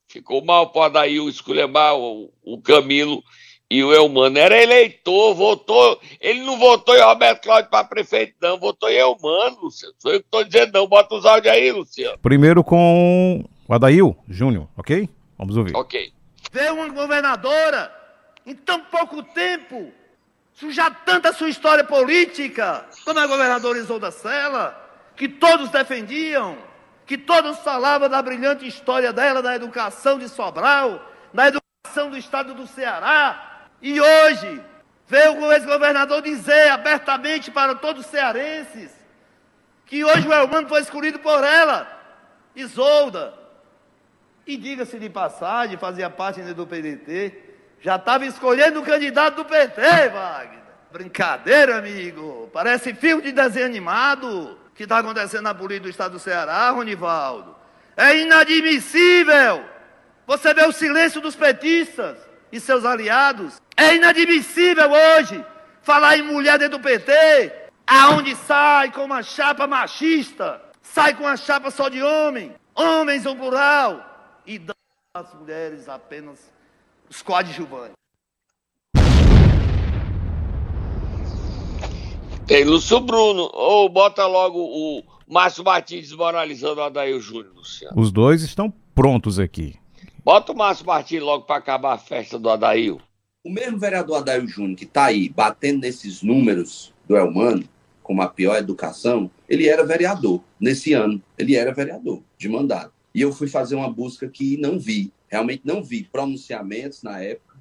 Ficou 0.07 0.41
mal 0.41 0.71
para 0.71 1.01
o 1.01 1.27
esculhambar 1.27 1.97
o, 1.97 2.31
o 2.41 2.61
Camilo 2.61 3.21
e 3.69 3.84
o 3.84 3.93
Elmano. 3.93 4.38
Era 4.38 4.62
eleitor, 4.62 5.34
votou. 5.36 5.99
Ele 6.19 6.43
não 6.43 6.58
votou 6.58 6.95
em 6.95 7.01
Roberto 7.01 7.43
Cláudio 7.43 7.69
para 7.69 7.84
prefeito, 7.84 8.34
não. 8.41 8.58
Votou 8.58 8.89
em 8.89 8.97
Elmano, 8.97 9.58
Luciano. 9.62 9.93
Sou 9.99 10.12
eu 10.12 10.19
que 10.19 10.25
estou 10.25 10.43
dizendo, 10.43 10.73
não. 10.73 10.88
Bota 10.88 11.15
os 11.15 11.25
áudios 11.25 11.53
aí, 11.53 11.71
Luciano. 11.71 12.17
Primeiro 12.19 12.63
com 12.63 13.45
o 13.67 13.73
Adail 13.73 14.17
Júnior, 14.27 14.67
ok? 14.75 15.08
Vamos 15.38 15.55
ouvir. 15.55 15.75
Ok. 15.75 16.12
Ver 16.51 16.71
uma 16.71 16.89
governadora 16.89 17.93
em 18.45 18.55
tão 18.55 18.79
pouco 18.82 19.21
tempo 19.21 19.91
sujar 20.53 21.03
tanta 21.05 21.32
sua 21.32 21.49
história 21.49 21.86
política, 21.86 22.86
como 23.05 23.17
a 23.17 23.27
governadora 23.27 23.77
Isolda 23.77 24.12
Sela, 24.12 24.75
que 25.15 25.29
todos 25.29 25.69
defendiam, 25.69 26.58
que 27.05 27.17
todos 27.17 27.60
falavam 27.60 28.10
da 28.10 28.21
brilhante 28.21 28.67
história 28.67 29.13
dela 29.13 29.41
na 29.41 29.55
educação 29.55 30.19
de 30.19 30.27
Sobral, 30.27 31.01
na 31.34 31.47
educação 31.47 32.10
do 32.10 32.17
estado 32.17 32.53
do 32.53 32.67
Ceará, 32.67 33.48
e 33.81 33.99
hoje 33.99 34.61
veio 35.07 35.39
o 35.39 35.51
ex-governador 35.51 36.21
dizer 36.21 36.69
abertamente 36.69 37.49
para 37.49 37.75
todos 37.75 38.05
os 38.05 38.11
cearenses 38.11 38.91
que 39.85 40.03
hoje 40.03 40.27
o 40.27 40.33
Elmano 40.33 40.67
foi 40.67 40.81
escolhido 40.81 41.19
por 41.19 41.43
ela, 41.43 41.99
Isolda. 42.55 43.33
E 44.45 44.57
diga-se 44.57 44.99
de 44.99 45.09
passagem, 45.09 45.77
fazia 45.77 46.09
parte 46.09 46.41
do 46.41 46.65
PDT, 46.65 47.49
já 47.81 47.95
estava 47.95 48.25
escolhendo 48.25 48.81
o 48.81 48.83
candidato 48.83 49.37
do 49.37 49.45
PT, 49.45 49.81
Wagner. 50.09 50.59
Brincadeira, 50.91 51.77
amigo. 51.77 52.49
Parece 52.51 52.93
filme 52.93 53.21
de 53.21 53.31
desenho 53.31 53.65
animado 53.65 54.57
que 54.73 54.83
está 54.83 54.99
acontecendo 54.99 55.43
na 55.43 55.53
política 55.53 55.83
do 55.83 55.89
estado 55.89 56.11
do 56.13 56.19
Ceará, 56.19 56.69
Ronivaldo. 56.71 57.55
É 57.95 58.17
inadmissível 58.17 59.63
você 60.25 60.53
ver 60.53 60.67
o 60.67 60.71
silêncio 60.71 61.21
dos 61.21 61.35
petistas 61.35 62.17
e 62.51 62.59
seus 62.59 62.85
aliados. 62.85 63.61
É 63.79 63.95
inadmissível 63.95 64.91
hoje 64.91 65.41
falar 65.81 66.17
em 66.17 66.21
mulher 66.21 66.59
dentro 66.59 66.77
do 66.77 66.83
PT, 66.83 67.69
aonde 67.87 68.35
sai 68.35 68.91
com 68.91 69.05
uma 69.05 69.23
chapa 69.23 69.65
machista, 69.67 70.61
sai 70.81 71.15
com 71.15 71.23
uma 71.23 71.37
chapa 71.37 71.71
só 71.71 71.87
de 71.87 72.03
homem, 72.03 72.51
homens 72.75 73.23
no 73.23 73.33
plural, 73.37 74.03
e 74.45 74.59
dá 74.59 74.75
às 75.13 75.33
mulheres 75.33 75.87
apenas 75.87 76.51
os 77.09 77.21
coadjuvantes. 77.21 77.93
Tem 82.45 82.65
Lúcio 82.65 82.99
Bruno, 82.99 83.49
ou 83.53 83.87
bota 83.87 84.27
logo 84.27 84.59
o 84.59 85.03
Márcio 85.25 85.63
Martins 85.63 86.09
desmoralizando 86.09 86.81
o 86.81 86.83
Adair 86.83 87.17
Júnior, 87.21 87.53
Luciano. 87.55 87.97
Os 87.97 88.11
dois 88.11 88.41
estão 88.43 88.69
prontos 88.93 89.39
aqui. 89.39 89.79
Bota 90.21 90.51
o 90.51 90.57
Márcio 90.57 90.85
Martins 90.85 91.21
logo 91.21 91.45
para 91.45 91.55
acabar 91.55 91.93
a 91.93 91.97
festa 91.97 92.37
do 92.37 92.49
Adair. 92.49 92.97
O 93.41 93.49
mesmo 93.49 93.80
vereador 93.80 94.17
Adair 94.17 94.45
Júnior 94.45 94.75
que 94.75 94.84
está 94.84 95.06
aí 95.06 95.30
batendo 95.30 95.82
nesses 95.82 96.21
números 96.21 96.93
do 97.08 97.15
Elmano, 97.15 97.63
como 98.04 98.21
a 98.21 98.28
pior 98.28 98.58
educação, 98.58 99.32
ele 99.47 99.67
era 99.67 99.86
vereador 99.86 100.43
nesse 100.60 100.93
ano. 100.93 101.21
Ele 101.38 101.56
era 101.56 101.73
vereador 101.73 102.21
de 102.38 102.49
mandato. 102.49 102.91
E 103.13 103.21
eu 103.21 103.32
fui 103.32 103.47
fazer 103.47 103.75
uma 103.75 103.89
busca 103.89 104.28
que 104.28 104.58
não 104.58 104.78
vi, 104.78 105.13
realmente 105.30 105.62
não 105.63 105.82
vi 105.82 106.04
pronunciamentos 106.04 107.02
na 107.02 107.21
época, 107.21 107.56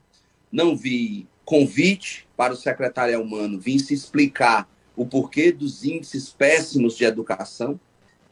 não 0.50 0.76
vi 0.76 1.28
convite 1.44 2.26
para 2.36 2.52
o 2.52 2.56
secretário 2.56 3.14
Elmano 3.14 3.60
vir 3.60 3.78
se 3.78 3.94
explicar 3.94 4.68
o 4.96 5.06
porquê 5.06 5.52
dos 5.52 5.84
índices 5.84 6.30
péssimos 6.30 6.96
de 6.96 7.04
educação, 7.04 7.78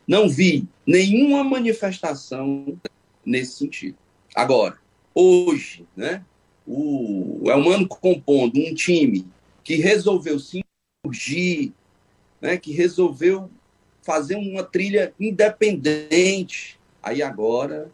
não 0.06 0.28
vi 0.28 0.66
nenhuma 0.86 1.44
manifestação 1.44 2.76
nesse 3.24 3.58
sentido. 3.58 3.96
Agora, 4.34 4.78
hoje, 5.14 5.86
né, 5.96 6.24
o 6.66 7.42
Elmano 7.46 7.86
compondo 7.86 8.58
um 8.58 8.74
time 8.74 9.26
que 9.62 9.76
resolveu 9.76 10.38
surgir, 10.38 11.72
né, 12.40 12.56
que 12.56 12.72
resolveu 12.72 13.50
fazer 14.02 14.36
uma 14.36 14.62
trilha 14.62 15.12
independente, 15.18 16.78
aí 17.02 17.22
agora 17.22 17.90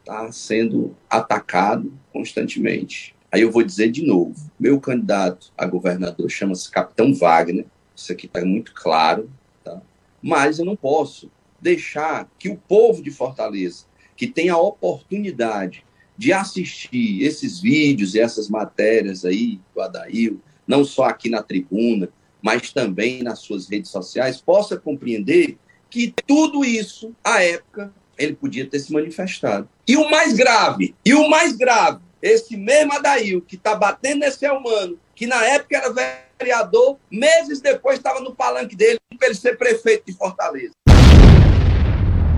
está 0.00 0.30
sendo 0.32 0.96
atacado 1.08 1.92
constantemente. 2.12 3.14
Aí 3.30 3.40
eu 3.40 3.50
vou 3.50 3.62
dizer 3.62 3.90
de 3.90 4.04
novo: 4.06 4.50
meu 4.58 4.80
candidato 4.80 5.52
a 5.56 5.66
governador 5.66 6.28
chama-se 6.30 6.70
Capitão 6.70 7.14
Wagner, 7.14 7.66
isso 7.96 8.12
aqui 8.12 8.26
está 8.26 8.44
muito 8.44 8.72
claro, 8.74 9.30
tá? 9.62 9.80
mas 10.22 10.58
eu 10.58 10.64
não 10.64 10.76
posso 10.76 11.30
deixar 11.60 12.28
que 12.38 12.48
o 12.48 12.56
povo 12.56 13.02
de 13.02 13.10
Fortaleza, 13.10 13.86
que 14.16 14.26
tem 14.26 14.50
a 14.50 14.58
oportunidade 14.58 15.84
de 16.16 16.32
assistir 16.32 17.22
esses 17.22 17.60
vídeos 17.60 18.14
e 18.14 18.20
essas 18.20 18.48
matérias 18.48 19.24
aí 19.24 19.60
do 19.74 19.80
Adail, 19.80 20.40
não 20.66 20.84
só 20.84 21.04
aqui 21.04 21.28
na 21.28 21.42
tribuna, 21.42 22.08
mas 22.40 22.72
também 22.72 23.22
nas 23.22 23.40
suas 23.40 23.68
redes 23.68 23.90
sociais, 23.90 24.40
possa 24.40 24.76
compreender 24.76 25.56
que 25.90 26.12
tudo 26.26 26.64
isso, 26.64 27.14
à 27.22 27.42
época, 27.42 27.92
ele 28.18 28.34
podia 28.34 28.66
ter 28.66 28.78
se 28.78 28.92
manifestado. 28.92 29.68
E 29.86 29.96
o 29.96 30.10
mais 30.10 30.34
grave, 30.34 30.94
e 31.04 31.14
o 31.14 31.28
mais 31.28 31.56
grave, 31.56 32.00
esse 32.22 32.56
mesmo 32.56 32.92
Adail 32.92 33.40
que 33.40 33.56
está 33.56 33.74
batendo 33.74 34.20
nesse 34.20 34.48
humano, 34.48 34.98
que 35.14 35.26
na 35.26 35.44
época 35.44 35.76
era 35.76 36.24
vereador, 36.38 36.98
meses 37.10 37.60
depois 37.60 37.98
estava 37.98 38.20
no 38.20 38.34
palanque 38.34 38.76
dele 38.76 38.98
para 39.18 39.28
ele 39.28 39.36
ser 39.36 39.56
prefeito 39.56 40.06
de 40.06 40.12
Fortaleza. 40.12 40.72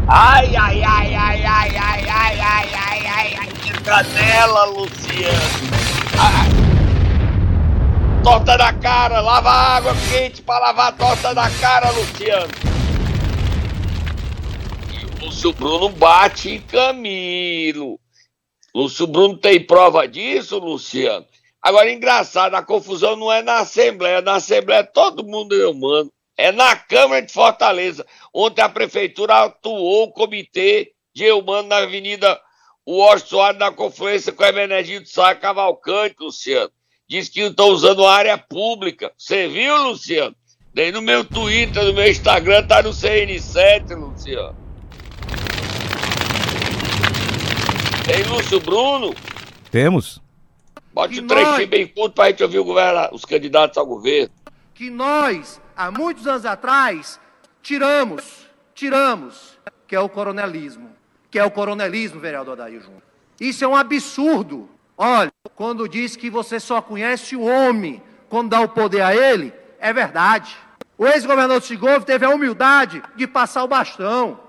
Ai, 0.08 0.54
ai, 0.54 0.82
ai, 0.82 1.14
ai, 1.14 1.44
ai, 1.44 1.76
ai, 1.76 2.08
ai, 2.08 2.40
ai, 2.40 2.74
ai, 2.78 3.06
ai, 3.06 3.34
ai, 3.38 3.55
entra 3.86 4.02
nela, 4.02 4.64
Luciano. 4.64 5.70
Ai. 6.18 6.48
Torta 8.24 8.56
da 8.56 8.72
cara, 8.72 9.20
lava 9.20 9.48
água 9.48 9.94
quente 10.10 10.42
para 10.42 10.66
lavar 10.66 10.88
a 10.88 10.92
torta 10.92 11.32
da 11.32 11.48
cara, 11.60 11.90
Luciano. 11.92 12.52
E 14.92 15.04
o 15.04 15.26
Lúcio 15.26 15.52
Bruno 15.52 15.88
bate 15.90 16.50
em 16.50 16.60
Camilo. 16.62 18.00
Lúcio 18.74 19.06
Bruno 19.06 19.38
tem 19.38 19.64
prova 19.64 20.08
disso, 20.08 20.58
Luciano? 20.58 21.24
Agora, 21.62 21.90
engraçado, 21.90 22.56
a 22.56 22.62
confusão 22.64 23.14
não 23.14 23.32
é 23.32 23.40
na 23.40 23.60
Assembleia. 23.60 24.20
Na 24.20 24.34
Assembleia 24.34 24.82
todo 24.82 25.24
mundo 25.24 25.54
é 25.54 25.64
humano. 25.64 26.10
É 26.36 26.50
na 26.50 26.74
Câmara 26.74 27.22
de 27.22 27.32
Fortaleza. 27.32 28.04
Ontem 28.34 28.62
a 28.62 28.68
Prefeitura 28.68 29.44
atuou 29.44 30.04
o 30.04 30.12
comitê 30.12 30.92
de 31.14 31.30
humano 31.30 31.68
na 31.68 31.78
Avenida 31.78 32.38
Washington 32.88 33.28
Soares 33.28 33.58
da 33.58 33.72
Confluência 33.72 34.32
com 34.32 34.44
a 34.44 34.48
Emenegildo 34.48 35.08
Sá 35.08 35.34
Cavalcante, 35.34 36.16
Luciano. 36.20 36.70
Diz 37.08 37.28
que 37.28 37.40
estão 37.40 37.68
usando 37.70 38.06
a 38.06 38.14
área 38.14 38.38
pública. 38.38 39.12
Você 39.18 39.48
viu, 39.48 39.76
Luciano? 39.82 40.34
Nem 40.72 40.92
no 40.92 41.02
meu 41.02 41.24
Twitter, 41.24 41.84
no 41.84 41.92
meu 41.92 42.08
Instagram, 42.08 42.66
tá 42.66 42.82
no 42.82 42.90
CN7, 42.90 43.94
Luciano. 43.96 44.56
Tem 48.04 48.22
Lúcio 48.24 48.60
Bruno? 48.60 49.14
Temos. 49.70 50.20
Bote 50.92 51.20
um 51.20 51.26
trechinho 51.26 51.66
bem 51.66 51.86
curto 51.88 52.14
pra 52.14 52.28
gente 52.30 52.42
ouvir 52.42 52.60
o 52.60 52.64
governo, 52.64 53.08
os 53.12 53.24
candidatos 53.24 53.76
ao 53.76 53.84
governo. 53.84 54.30
Que 54.72 54.90
nós, 54.90 55.60
há 55.76 55.90
muitos 55.90 56.26
anos 56.26 56.46
atrás, 56.46 57.18
tiramos, 57.62 58.46
tiramos, 58.74 59.58
que 59.88 59.96
é 59.96 60.00
o 60.00 60.08
coronelismo. 60.08 60.95
Que 61.30 61.38
é 61.38 61.44
o 61.44 61.50
coronelismo, 61.50 62.20
vereador 62.20 62.54
Adair 62.54 62.80
Júnior. 62.80 63.02
Isso 63.40 63.64
é 63.64 63.68
um 63.68 63.76
absurdo. 63.76 64.68
Olha, 64.96 65.32
quando 65.54 65.88
diz 65.88 66.16
que 66.16 66.30
você 66.30 66.58
só 66.58 66.80
conhece 66.80 67.36
o 67.36 67.42
homem 67.42 68.02
quando 68.28 68.50
dá 68.50 68.60
o 68.60 68.68
poder 68.68 69.02
a 69.02 69.14
ele, 69.14 69.52
é 69.78 69.92
verdade. 69.92 70.56
O 70.98 71.06
ex-governador 71.06 71.62
Segovia 71.62 72.00
teve 72.00 72.24
a 72.24 72.30
humildade 72.30 73.02
de 73.14 73.26
passar 73.26 73.62
o 73.64 73.68
bastão. 73.68 74.40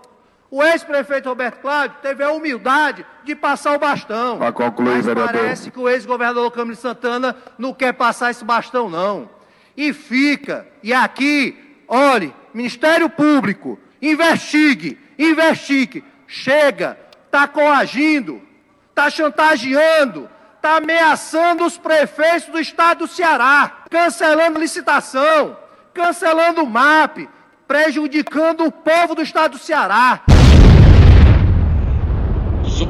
O 0.49 0.63
ex-prefeito 0.63 1.27
Roberto 1.27 1.59
Cláudio 1.59 1.97
teve 2.01 2.23
a 2.23 2.31
humildade 2.31 3.05
de 3.25 3.35
passar 3.35 3.75
o 3.75 3.79
bastão. 3.79 4.37
Para 4.37 4.53
concluir, 4.53 4.95
Mas 4.95 5.05
vereador. 5.05 5.33
parece 5.33 5.69
que 5.69 5.79
o 5.79 5.89
ex-governador 5.89 6.49
Camilo 6.51 6.77
Santana 6.77 7.35
não 7.57 7.73
quer 7.73 7.91
passar 7.93 8.31
esse 8.31 8.45
bastão, 8.45 8.89
não. 8.89 9.29
E 9.75 9.91
fica, 9.91 10.65
e 10.81 10.93
aqui, 10.93 11.83
olhe, 11.87 12.33
Ministério 12.53 13.09
Público, 13.09 13.77
investigue, 14.01 14.97
investigue. 15.19 16.03
Chega, 16.27 16.97
está 17.25 17.47
coagindo, 17.47 18.41
está 18.89 19.09
chantageando, 19.09 20.29
está 20.57 20.75
ameaçando 20.77 21.65
os 21.65 21.77
prefeitos 21.77 22.49
do 22.49 22.59
estado 22.59 22.99
do 22.99 23.07
Ceará, 23.07 23.85
cancelando 23.89 24.59
licitação, 24.59 25.57
cancelando 25.93 26.63
o 26.63 26.69
MAP, 26.69 27.29
prejudicando 27.65 28.65
o 28.65 28.71
povo 28.71 29.15
do 29.15 29.21
estado 29.21 29.53
do 29.53 29.57
Ceará. 29.57 30.23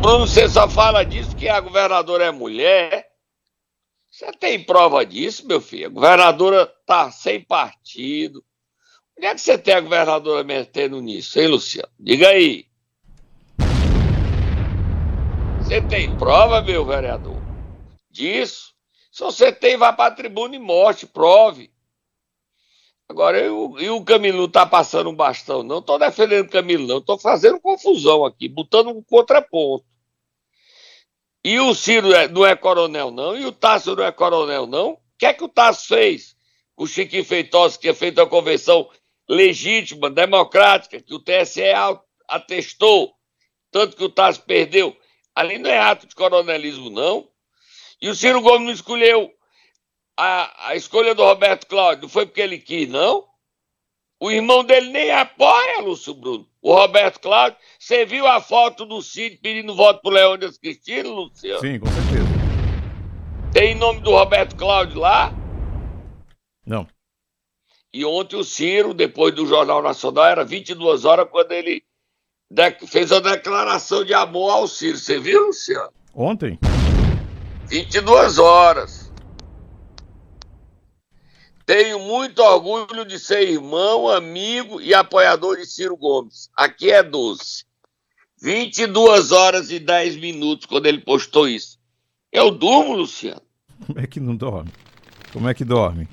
Bruno, 0.02 0.28
você 0.28 0.48
só 0.48 0.70
fala 0.70 1.04
disso 1.04 1.36
que 1.36 1.50
a 1.50 1.60
governadora 1.60 2.26
é 2.26 2.32
mulher. 2.32 3.08
Você 4.12 4.32
tem 4.34 4.64
prova 4.64 5.06
disso, 5.06 5.48
meu 5.48 5.62
filho? 5.62 5.88
A 5.88 5.90
governadora 5.90 6.66
tá 6.86 7.12
sem 7.12 7.42
partido. 7.42 8.44
Onde 9.18 9.28
é 9.28 9.36
que 9.36 9.42
você 9.42 9.58
tem 9.58 9.74
a 9.74 9.82
governadora 9.82 10.44
metendo 10.44 11.02
nisso, 11.02 11.40
hein, 11.40 11.48
Luciano? 11.48 11.90
Diga 12.00 12.30
aí. 12.30 12.66
Você 15.68 15.82
tem 15.82 16.18
prova, 16.18 16.62
meu 16.62 16.86
vereador, 16.86 17.36
disso? 18.10 18.74
Se 19.12 19.22
você 19.22 19.52
tem, 19.52 19.76
vá 19.76 19.92
para 19.92 20.14
a 20.14 20.16
tribuna 20.16 20.56
e 20.56 20.60
mostre, 20.60 21.06
prove. 21.08 21.70
Agora, 23.10 23.38
eu, 23.38 23.76
e 23.78 23.90
o 23.90 24.02
Camilo 24.02 24.48
tá 24.48 24.66
passando 24.66 25.10
um 25.10 25.14
bastão, 25.14 25.64
não. 25.64 25.80
Estou 25.80 26.00
defendendo 26.00 26.46
o 26.46 26.50
Camilo, 26.50 26.88
não. 26.88 27.00
Estou 27.00 27.20
fazendo 27.20 27.60
confusão 27.60 28.24
aqui, 28.24 28.48
botando 28.48 28.92
um 28.92 29.04
contraponto. 29.04 29.84
E 31.44 31.60
o 31.60 31.76
Ciro 31.76 32.14
é, 32.14 32.30
não 32.30 32.46
é 32.46 32.56
coronel, 32.56 33.12
não. 33.12 33.36
E 33.36 33.46
o 33.46 33.52
Tássio 33.52 33.94
não 33.94 34.06
é 34.06 34.12
coronel, 34.14 34.66
não. 34.66 34.92
O 34.92 35.00
que 35.18 35.26
é 35.26 35.34
que 35.34 35.44
o 35.44 35.50
Tássio 35.50 35.98
fez? 35.98 36.38
O 36.78 36.88
Chiquinho 36.88 37.26
Feitosa, 37.26 37.76
que 37.76 37.82
tinha 37.82 37.94
feito 37.94 38.22
a 38.22 38.26
convenção 38.26 38.90
legítima, 39.28 40.10
democrática, 40.10 41.02
que 41.02 41.14
o 41.14 41.20
TSE 41.20 41.62
atestou, 42.26 43.12
tanto 43.70 43.98
que 43.98 44.04
o 44.06 44.10
Tássio 44.10 44.44
perdeu. 44.44 44.96
Ali 45.38 45.60
não 45.60 45.70
é 45.70 45.78
ato 45.78 46.08
de 46.08 46.16
coronelismo, 46.16 46.90
não. 46.90 47.28
E 48.02 48.10
o 48.10 48.16
Ciro 48.16 48.42
Gomes 48.42 48.66
não 48.66 48.72
escolheu 48.72 49.32
a, 50.18 50.70
a 50.70 50.76
escolha 50.76 51.14
do 51.14 51.24
Roberto 51.24 51.68
Cláudio, 51.68 52.02
não 52.02 52.10
foi 52.10 52.26
porque 52.26 52.42
ele 52.42 52.58
quis, 52.58 52.90
não? 52.90 53.24
O 54.20 54.32
irmão 54.32 54.64
dele 54.64 54.90
nem 54.90 55.12
apoia, 55.12 55.82
Lúcio 55.82 56.16
Bruno. 56.16 56.50
O 56.60 56.74
Roberto 56.74 57.20
Cláudio, 57.20 57.60
você 57.78 58.04
viu 58.04 58.26
a 58.26 58.42
foto 58.42 58.84
do 58.84 59.00
Cid 59.00 59.38
pedindo 59.38 59.76
voto 59.76 60.02
pro 60.02 60.10
Leônidas 60.10 60.58
Cristino, 60.58 61.14
Luciano? 61.14 61.60
Sim, 61.60 61.80
com 61.82 61.86
certeza. 61.86 62.28
Tem 63.54 63.76
nome 63.76 64.02
do 64.02 64.10
Roberto 64.10 64.56
Cláudio 64.56 65.02
lá? 65.02 65.32
Não. 66.66 66.88
E 67.94 68.04
ontem 68.04 68.38
o 68.38 68.44
Ciro, 68.44 68.92
depois 68.92 69.36
do 69.36 69.46
Jornal 69.46 69.84
Nacional, 69.84 70.26
era 70.26 70.44
22 70.44 71.06
horas, 71.06 71.30
quando 71.30 71.52
ele 71.52 71.84
fez 72.88 73.12
a 73.12 73.20
declaração 73.20 74.04
de 74.04 74.14
amor 74.14 74.52
ao 74.52 74.68
Ciro. 74.68 74.98
Você 74.98 75.20
viu, 75.20 75.48
Luciano? 75.48 75.92
Ontem? 76.14 76.60
22 77.68 78.38
horas. 78.40 79.12
Tenho 81.66 82.00
muito 82.00 82.42
orgulho 82.42 83.06
de 83.06 83.20
ser 83.20 83.50
irmão, 83.50 84.08
amigo 84.08 84.80
e 84.80 84.94
apoiador 84.94 85.58
de 85.58 85.66
Ciro 85.66 85.98
Gomes. 85.98 86.50
Aqui 86.56 86.90
é 86.90 87.04
doce. 87.04 87.66
22 88.42 89.32
horas 89.32 89.70
e 89.70 89.80
10 89.80 90.16
minutos 90.16 90.66
quando 90.66 90.86
ele 90.86 91.02
postou 91.02 91.48
isso. 91.48 91.78
Eu 92.32 92.52
durmo, 92.52 92.96
Luciano. 92.96 93.42
Como 93.86 94.00
é 94.00 94.08
que 94.08 94.20
não 94.20 94.36
dorme? 94.36 94.72
Como 95.34 95.50
é 95.50 95.54
que 95.54 95.66
dorme? 95.66 96.08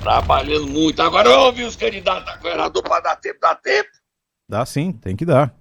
Trabalhando 0.00 0.68
muito. 0.68 1.02
Agora 1.02 1.28
eu 1.28 1.40
ouvi 1.40 1.64
os 1.64 1.74
candidatos 1.74 2.28
a 2.28 2.36
governador 2.36 2.82
para 2.82 3.00
dar 3.00 3.16
tempo, 3.16 3.40
dá 3.40 3.54
tempo. 3.56 3.88
Dá 4.48 4.64
sim, 4.64 4.92
tem 4.92 5.16
que 5.16 5.24
dar. 5.24 5.54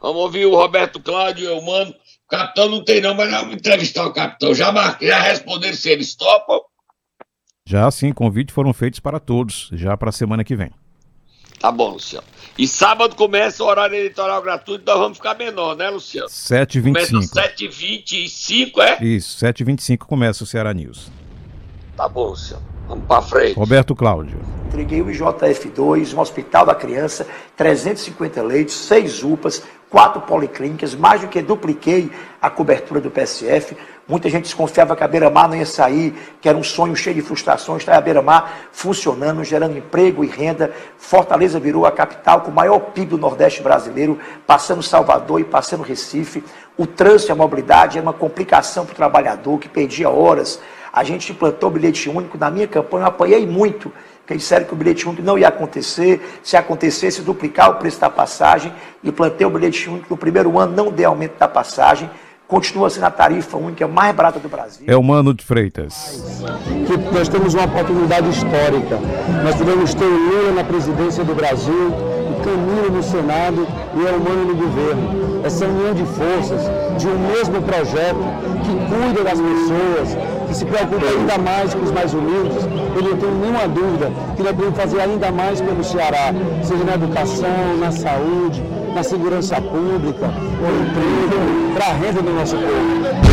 Vamos 0.00 0.22
ouvir 0.22 0.46
o 0.46 0.54
Roberto 0.54 1.00
Cláudio, 1.00 1.46
eu 1.46 1.62
mando. 1.62 1.90
O 1.90 2.28
capitão 2.28 2.68
não 2.68 2.84
tem 2.84 3.00
não, 3.00 3.14
mas 3.14 3.30
vamos 3.30 3.54
entrevistar 3.54 4.06
o 4.06 4.12
capitão. 4.12 4.54
Já, 4.54 4.72
já 5.00 5.20
responderam 5.20 5.74
se 5.74 5.88
eles 5.90 6.14
topam. 6.14 6.60
Já 7.66 7.90
sim, 7.90 8.12
convites 8.12 8.54
foram 8.54 8.72
feitos 8.72 9.00
para 9.00 9.20
todos, 9.20 9.70
já 9.72 9.96
para 9.96 10.10
a 10.10 10.12
semana 10.12 10.44
que 10.44 10.56
vem. 10.56 10.70
Tá 11.58 11.70
bom, 11.70 11.90
Luciano. 11.90 12.26
E 12.58 12.66
sábado 12.66 13.14
começa 13.14 13.62
o 13.62 13.66
horário 13.66 13.94
eleitoral 13.94 14.40
gratuito, 14.42 14.84
nós 14.86 14.98
vamos 14.98 15.18
ficar 15.18 15.34
menor, 15.36 15.76
né, 15.76 15.90
Luciano? 15.90 16.28
7h25. 16.28 16.82
Começa 16.82 17.12
7h25, 17.12 18.78
é? 18.80 19.04
Isso, 19.04 19.44
7h25 19.44 19.98
começa 19.98 20.42
o 20.42 20.46
Ceará 20.46 20.72
News. 20.72 21.10
Tá 21.96 22.08
bom, 22.08 22.30
Luciano. 22.30 22.79
Vamos 22.90 23.04
para 23.06 23.22
frente. 23.22 23.56
Roberto 23.56 23.94
Cláudio. 23.94 24.40
Entreguei 24.66 25.00
o 25.00 25.06
IJF2, 25.06 26.12
um 26.12 26.20
hospital 26.20 26.66
da 26.66 26.74
criança, 26.74 27.24
350 27.56 28.42
leitos, 28.42 28.74
6 28.74 29.22
UPAs, 29.22 29.62
quatro 29.88 30.20
policlínicas, 30.22 30.94
mais 30.94 31.20
do 31.20 31.28
que 31.28 31.40
dupliquei 31.40 32.10
a 32.42 32.50
cobertura 32.50 33.00
do 33.00 33.08
PSF. 33.08 33.76
Muita 34.08 34.28
gente 34.28 34.44
desconfiava 34.44 34.96
que 34.96 35.04
a 35.04 35.08
Beira-Mar 35.08 35.48
não 35.48 35.56
ia 35.56 35.66
sair, 35.66 36.14
que 36.40 36.48
era 36.48 36.58
um 36.58 36.64
sonho 36.64 36.96
cheio 36.96 37.14
de 37.14 37.22
frustrações. 37.22 37.82
Está 37.82 37.96
a 37.96 38.00
Beira-Mar 38.00 38.68
funcionando, 38.72 39.44
gerando 39.44 39.78
emprego 39.78 40.24
e 40.24 40.26
renda. 40.26 40.72
Fortaleza 40.98 41.60
virou 41.60 41.86
a 41.86 41.92
capital 41.92 42.40
com 42.40 42.50
o 42.50 42.54
maior 42.54 42.80
PIB 42.80 43.10
do 43.10 43.18
Nordeste 43.18 43.62
brasileiro, 43.62 44.18
passando 44.44 44.82
Salvador 44.82 45.40
e 45.40 45.44
passando 45.44 45.84
Recife. 45.84 46.42
O 46.80 46.86
trânsito 46.86 47.30
e 47.30 47.32
a 47.34 47.36
mobilidade 47.36 47.98
era 47.98 48.06
uma 48.06 48.14
complicação 48.14 48.86
para 48.86 48.94
o 48.94 48.96
trabalhador 48.96 49.58
que 49.58 49.68
perdia 49.68 50.08
horas. 50.08 50.58
A 50.90 51.04
gente 51.04 51.30
implantou 51.30 51.68
o 51.68 51.72
bilhete 51.72 52.08
único. 52.08 52.38
Na 52.38 52.50
minha 52.50 52.66
campanha 52.66 53.02
eu 53.02 53.08
apanhei 53.08 53.46
muito, 53.46 53.92
porque 54.20 54.34
disseram 54.34 54.64
que 54.64 54.72
o 54.72 54.76
bilhete 54.76 55.06
único 55.06 55.22
não 55.22 55.36
ia 55.36 55.48
acontecer. 55.48 56.40
Se 56.42 56.56
acontecesse, 56.56 57.20
duplicar 57.20 57.68
o 57.68 57.74
preço 57.74 58.00
da 58.00 58.08
passagem. 58.08 58.72
Implantei 59.04 59.46
o 59.46 59.50
bilhete 59.50 59.90
único 59.90 60.06
no 60.08 60.16
primeiro 60.16 60.58
ano, 60.58 60.74
não 60.74 60.90
deu 60.90 61.10
aumento 61.10 61.38
da 61.38 61.46
passagem 61.46 62.08
continua 62.50 62.90
sendo 62.90 63.04
a 63.04 63.10
tarifa 63.12 63.56
única 63.56 63.86
mais 63.86 64.12
barata 64.12 64.40
do 64.40 64.48
Brasil. 64.48 64.84
É 64.88 64.96
o 64.96 65.02
Mano 65.04 65.32
de 65.32 65.44
Freitas. 65.44 66.20
Que 66.84 66.96
nós 67.14 67.28
temos 67.28 67.54
uma 67.54 67.64
oportunidade 67.64 68.28
histórica. 68.28 68.98
Nós 69.44 69.54
devemos 69.54 69.94
ter 69.94 70.04
o 70.04 70.16
Lula 70.16 70.52
na 70.54 70.64
presidência 70.64 71.22
do 71.22 71.32
Brasil, 71.32 71.94
o 72.40 72.44
Camilo 72.44 72.90
no 72.90 73.02
Senado 73.02 73.66
e 73.94 73.98
o 73.98 74.20
Mano 74.20 74.44
no 74.46 74.54
governo. 74.54 75.42
Essa 75.44 75.66
união 75.66 75.94
de 75.94 76.04
forças, 76.04 76.62
de 76.98 77.06
um 77.06 77.18
mesmo 77.18 77.62
projeto 77.62 78.18
que 78.64 78.72
cuida 78.88 79.24
das 79.24 79.38
pessoas, 79.38 80.18
que 80.48 80.54
se 80.54 80.64
preocupa 80.64 81.06
ainda 81.06 81.38
mais 81.38 81.74
com 81.74 81.82
os 81.82 81.92
mais 81.92 82.14
humildes, 82.14 82.64
eu 82.96 83.02
não 83.02 83.16
tenho 83.16 83.34
nenhuma 83.36 83.68
dúvida 83.68 84.10
que 84.36 84.42
nós 84.42 84.52
podemos 84.52 84.76
fazer 84.76 85.00
ainda 85.00 85.30
mais 85.30 85.60
pelo 85.60 85.84
Ceará, 85.84 86.32
seja 86.62 86.84
na 86.84 86.94
educação, 86.94 87.76
na 87.78 87.92
saúde, 87.92 88.62
na 88.94 89.02
segurança 89.02 89.56
pública, 89.56 90.26
no 90.26 90.82
emprego, 90.82 91.74
para 91.74 91.86
a 91.86 91.92
renda 91.92 92.22
do 92.22 92.32
nosso 92.32 92.56
povo. 92.56 93.30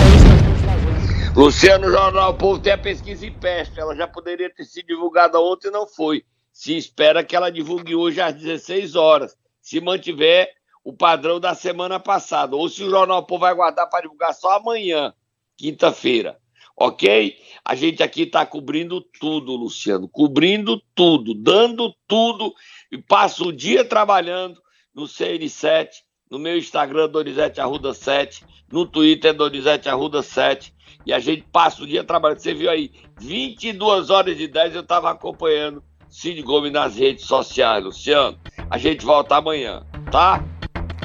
Luciano 1.35 1.91
Jornal 1.91 2.31
o 2.31 2.33
Povo 2.33 2.59
tem 2.59 2.73
a 2.73 2.77
pesquisa 2.79 3.23
em 3.23 3.31
peste. 3.31 3.79
Ela 3.79 3.95
já 3.95 4.07
poderia 4.07 4.49
ter 4.49 4.65
sido 4.65 4.87
divulgada 4.87 5.39
ontem 5.39 5.67
e 5.67 5.71
não 5.71 5.85
foi. 5.85 6.23
Se 6.57 6.75
espera 6.75 7.23
que 7.23 7.35
ela 7.35 7.51
divulgue 7.51 7.93
hoje 7.93 8.19
às 8.19 8.33
16 8.33 8.95
horas, 8.95 9.37
se 9.61 9.79
mantiver 9.79 10.51
o 10.83 10.91
padrão 10.91 11.39
da 11.39 11.53
semana 11.53 11.99
passada. 11.99 12.55
Ou 12.55 12.67
se 12.67 12.83
o 12.83 12.89
Jornal 12.89 13.23
Povo 13.27 13.41
vai 13.41 13.53
guardar 13.53 13.87
para 13.87 14.01
divulgar 14.01 14.33
só 14.33 14.57
amanhã, 14.57 15.13
quinta-feira. 15.55 16.35
Ok? 16.75 17.37
A 17.63 17.75
gente 17.75 18.01
aqui 18.01 18.23
está 18.23 18.43
cobrindo 18.43 18.99
tudo, 19.19 19.55
Luciano. 19.55 20.09
Cobrindo 20.09 20.81
tudo, 20.95 21.35
dando 21.35 21.95
tudo. 22.07 22.51
E 22.91 22.97
passa 22.97 23.43
o 23.43 23.53
dia 23.53 23.85
trabalhando 23.85 24.59
no 24.95 25.03
CN7, 25.03 25.89
no 26.27 26.39
meu 26.39 26.57
Instagram, 26.57 27.07
Donizete 27.07 27.61
Arruda 27.61 27.93
7, 27.93 28.43
no 28.71 28.83
Twitter, 28.87 29.31
Donizete 29.31 29.89
Arruda 29.89 30.23
7, 30.23 30.73
e 31.05 31.13
a 31.13 31.19
gente 31.19 31.43
passa 31.51 31.83
o 31.83 31.87
dia 31.87 32.03
trabalhando. 32.03 32.39
Você 32.39 32.55
viu 32.55 32.71
aí, 32.71 32.91
22 33.19 34.09
horas 34.09 34.39
e 34.39 34.47
10 34.47 34.73
eu 34.73 34.81
estava 34.81 35.11
acompanhando 35.11 35.83
Cid 36.19 36.41
Gomes 36.41 36.71
nas 36.71 36.95
redes 36.95 37.25
sociais, 37.25 37.83
Luciano. 37.83 38.35
A 38.71 38.77
gente 38.79 39.05
volta 39.05 39.35
amanhã, 39.35 39.83
tá? 40.11 40.43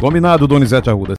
Combinado, 0.00 0.46
Donizete 0.48 0.88
Arruda. 0.88 1.10